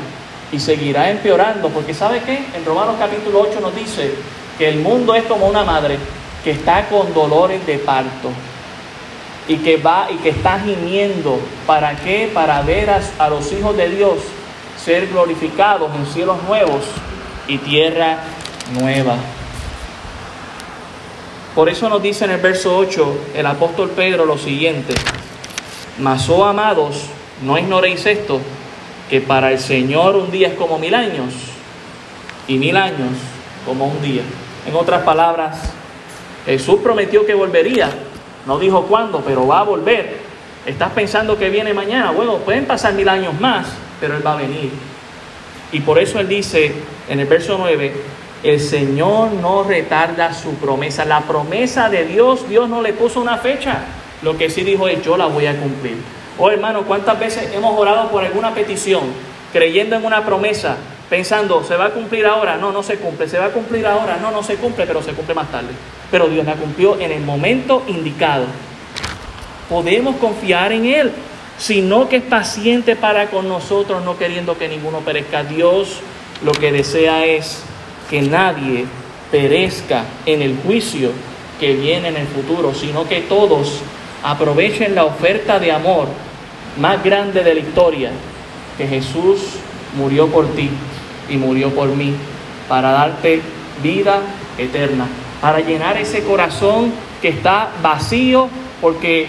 y 0.50 0.58
seguirá 0.58 1.10
empeorando, 1.10 1.68
porque 1.68 1.92
¿sabe 1.92 2.22
qué? 2.24 2.46
En 2.56 2.64
Romanos 2.64 2.96
capítulo 2.98 3.42
8 3.42 3.60
nos 3.60 3.76
dice 3.76 4.14
que 4.56 4.70
el 4.70 4.80
mundo 4.80 5.14
es 5.14 5.24
como 5.24 5.46
una 5.46 5.64
madre 5.64 5.98
que 6.42 6.52
está 6.52 6.88
con 6.88 7.12
dolores 7.12 7.66
de 7.66 7.76
parto 7.76 8.30
y 9.46 9.56
que 9.58 9.76
va 9.76 10.08
y 10.10 10.16
que 10.16 10.30
está 10.30 10.58
gimiendo. 10.60 11.38
¿Para 11.66 11.94
qué? 11.96 12.30
Para 12.32 12.62
ver 12.62 12.88
a, 12.88 13.02
a 13.18 13.28
los 13.28 13.52
hijos 13.52 13.76
de 13.76 13.90
Dios 13.90 14.14
ser 14.82 15.08
glorificados 15.08 15.94
en 15.94 16.06
cielos 16.06 16.42
nuevos 16.48 16.84
y 17.46 17.58
tierra 17.58 18.16
nueva. 18.80 19.16
Por 21.54 21.68
eso 21.68 21.90
nos 21.90 22.02
dice 22.02 22.24
en 22.24 22.30
el 22.30 22.40
verso 22.40 22.78
8 22.78 23.18
el 23.34 23.44
apóstol 23.44 23.90
Pedro 23.90 24.24
lo 24.24 24.38
siguiente, 24.38 24.94
mas 25.98 26.30
oh 26.30 26.46
amados, 26.46 27.10
no 27.42 27.58
ignoréis 27.58 28.04
esto, 28.06 28.40
que 29.10 29.20
para 29.20 29.52
el 29.52 29.58
Señor 29.58 30.16
un 30.16 30.30
día 30.30 30.48
es 30.48 30.54
como 30.54 30.78
mil 30.78 30.94
años 30.94 31.34
y 32.48 32.56
mil 32.58 32.76
años 32.76 33.10
como 33.66 33.86
un 33.86 34.00
día. 34.02 34.22
En 34.66 34.74
otras 34.74 35.02
palabras, 35.02 35.58
Jesús 36.46 36.80
prometió 36.82 37.26
que 37.26 37.34
volvería, 37.34 37.90
no 38.46 38.58
dijo 38.58 38.82
cuándo, 38.86 39.22
pero 39.24 39.46
va 39.46 39.60
a 39.60 39.64
volver. 39.64 40.18
Estás 40.66 40.92
pensando 40.92 41.38
que 41.38 41.50
viene 41.50 41.74
mañana, 41.74 42.10
bueno, 42.10 42.38
pueden 42.38 42.64
pasar 42.64 42.94
mil 42.94 43.08
años 43.08 43.38
más, 43.38 43.66
pero 44.00 44.16
Él 44.16 44.26
va 44.26 44.32
a 44.32 44.36
venir. 44.36 44.70
Y 45.72 45.80
por 45.80 45.98
eso 45.98 46.20
Él 46.20 46.28
dice 46.28 46.72
en 47.08 47.20
el 47.20 47.26
verso 47.26 47.56
9, 47.58 47.92
el 48.44 48.60
Señor 48.60 49.32
no 49.32 49.64
retarda 49.64 50.32
su 50.32 50.54
promesa. 50.54 51.04
La 51.04 51.22
promesa 51.22 51.88
de 51.88 52.04
Dios, 52.04 52.48
Dios 52.48 52.68
no 52.68 52.82
le 52.82 52.92
puso 52.92 53.20
una 53.20 53.38
fecha. 53.38 53.84
Lo 54.22 54.36
que 54.36 54.50
sí 54.50 54.62
dijo 54.62 54.86
es, 54.86 55.02
yo 55.02 55.16
la 55.16 55.26
voy 55.26 55.46
a 55.46 55.58
cumplir. 55.58 55.96
Oh 56.38 56.50
hermano, 56.50 56.82
¿cuántas 56.82 57.18
veces 57.18 57.50
hemos 57.54 57.78
orado 57.78 58.10
por 58.10 58.24
alguna 58.24 58.52
petición, 58.54 59.02
creyendo 59.52 59.96
en 59.96 60.04
una 60.04 60.24
promesa, 60.24 60.76
pensando, 61.08 61.62
se 61.62 61.76
va 61.76 61.86
a 61.86 61.90
cumplir 61.90 62.26
ahora? 62.26 62.56
No, 62.56 62.72
no 62.72 62.82
se 62.82 62.96
cumple. 62.96 63.28
Se 63.28 63.38
va 63.38 63.46
a 63.46 63.50
cumplir 63.50 63.86
ahora? 63.86 64.18
No, 64.20 64.30
no 64.30 64.42
se 64.42 64.56
cumple, 64.56 64.86
pero 64.86 65.02
se 65.02 65.12
cumple 65.12 65.34
más 65.34 65.50
tarde. 65.50 65.68
Pero 66.10 66.26
Dios 66.28 66.44
la 66.44 66.54
cumplió 66.54 66.98
en 66.98 67.12
el 67.12 67.22
momento 67.22 67.84
indicado. 67.86 68.46
Podemos 69.68 70.16
confiar 70.16 70.72
en 70.72 70.86
Él. 70.86 71.12
sino 71.58 72.08
que 72.08 72.16
es 72.16 72.22
paciente 72.22 72.96
para 72.96 73.30
con 73.30 73.48
nosotros, 73.48 74.04
no 74.04 74.18
queriendo 74.18 74.58
que 74.58 74.68
ninguno 74.68 75.00
perezca. 75.00 75.44
Dios 75.44 76.00
lo 76.42 76.52
que 76.52 76.72
desea 76.72 77.24
es 77.24 77.62
que 78.10 78.22
nadie 78.22 78.86
perezca 79.30 80.04
en 80.26 80.42
el 80.42 80.58
juicio 80.64 81.10
que 81.60 81.74
viene 81.74 82.08
en 82.08 82.16
el 82.16 82.26
futuro, 82.26 82.74
sino 82.74 83.08
que 83.08 83.20
todos 83.20 83.80
aprovechen 84.24 84.94
la 84.94 85.04
oferta 85.04 85.60
de 85.60 85.70
amor 85.70 86.08
más 86.78 87.04
grande 87.04 87.44
de 87.44 87.54
la 87.54 87.60
historia, 87.60 88.10
que 88.76 88.88
Jesús 88.88 89.40
murió 89.96 90.26
por 90.28 90.48
ti 90.56 90.70
y 91.28 91.36
murió 91.36 91.70
por 91.70 91.88
mí, 91.90 92.14
para 92.68 92.90
darte 92.90 93.42
vida 93.82 94.20
eterna, 94.58 95.06
para 95.40 95.60
llenar 95.60 95.98
ese 95.98 96.24
corazón 96.24 96.92
que 97.20 97.28
está 97.28 97.68
vacío, 97.82 98.48
porque 98.80 99.28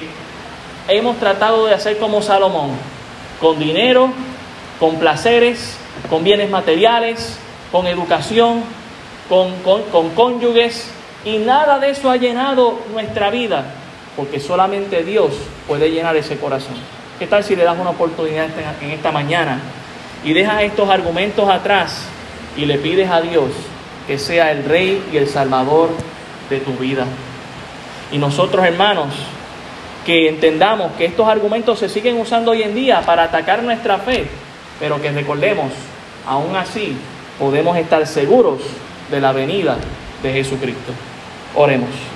hemos 0.88 1.18
tratado 1.18 1.66
de 1.66 1.74
hacer 1.74 1.98
como 1.98 2.22
Salomón, 2.22 2.72
con 3.42 3.60
dinero, 3.60 4.10
con 4.80 4.96
placeres, 4.96 5.78
con 6.10 6.24
bienes 6.24 6.50
materiales, 6.50 7.38
con 7.72 7.86
educación, 7.88 8.64
con, 9.28 9.52
con, 9.92 10.10
cónyuges, 10.12 10.90
y 11.26 11.38
nada 11.38 11.80
de 11.80 11.90
eso 11.90 12.10
ha 12.10 12.18
llenado 12.18 12.80
nuestra 12.94 13.30
vida, 13.30 13.66
porque 14.16 14.40
solamente 14.40 15.04
Dios 15.04 15.34
puede 15.68 15.92
llenar 15.92 16.16
ese 16.16 16.38
corazón. 16.38 16.76
¿Qué 17.20 17.28
tal 17.28 17.44
si 17.44 17.56
le 17.56 17.64
das 17.64 17.78
una 17.80 17.92
oportunidad 17.92 18.48
en 18.82 18.92
esta 18.92 19.12
mañana 19.12 19.60
y 20.24 20.34
dejas 20.34 20.64
estos 20.64 20.90
argumentos 20.90 21.50
atrás 21.50 22.06
y 22.58 22.66
le 22.66 22.78
pides 22.78 23.10
a 23.10 23.22
Dios 23.22 23.52
que 24.08 24.18
sea 24.18 24.52
el 24.52 24.64
Rey 24.66 25.04
y 25.12 25.18
el 25.18 25.28
Salvador 25.28 25.90
de 26.50 26.60
tu 26.60 26.74
vida? 26.74 27.06
Y 28.12 28.18
nosotros, 28.18 28.66
hermanos, 28.66 29.14
que 30.06 30.30
entendamos 30.30 30.92
que 30.98 31.06
estos 31.06 31.28
argumentos 31.28 31.80
se 31.80 31.90
siguen 31.90 32.20
usando 32.20 32.52
hoy 32.52 32.64
en 32.64 32.76
día 32.76 33.02
para 33.02 33.24
atacar 33.24 33.64
nuestra 33.64 33.98
fe, 33.98 34.28
pero 34.80 35.02
que 35.02 35.12
recordemos, 35.12 35.72
aún 36.28 36.56
así 36.56 36.96
podemos 37.40 37.76
estar 37.78 38.06
seguros 38.06 38.60
de 39.10 39.20
la 39.20 39.32
venida 39.32 39.78
de 40.22 40.34
Jesucristo. 40.34 40.94
Oremos. 41.56 42.15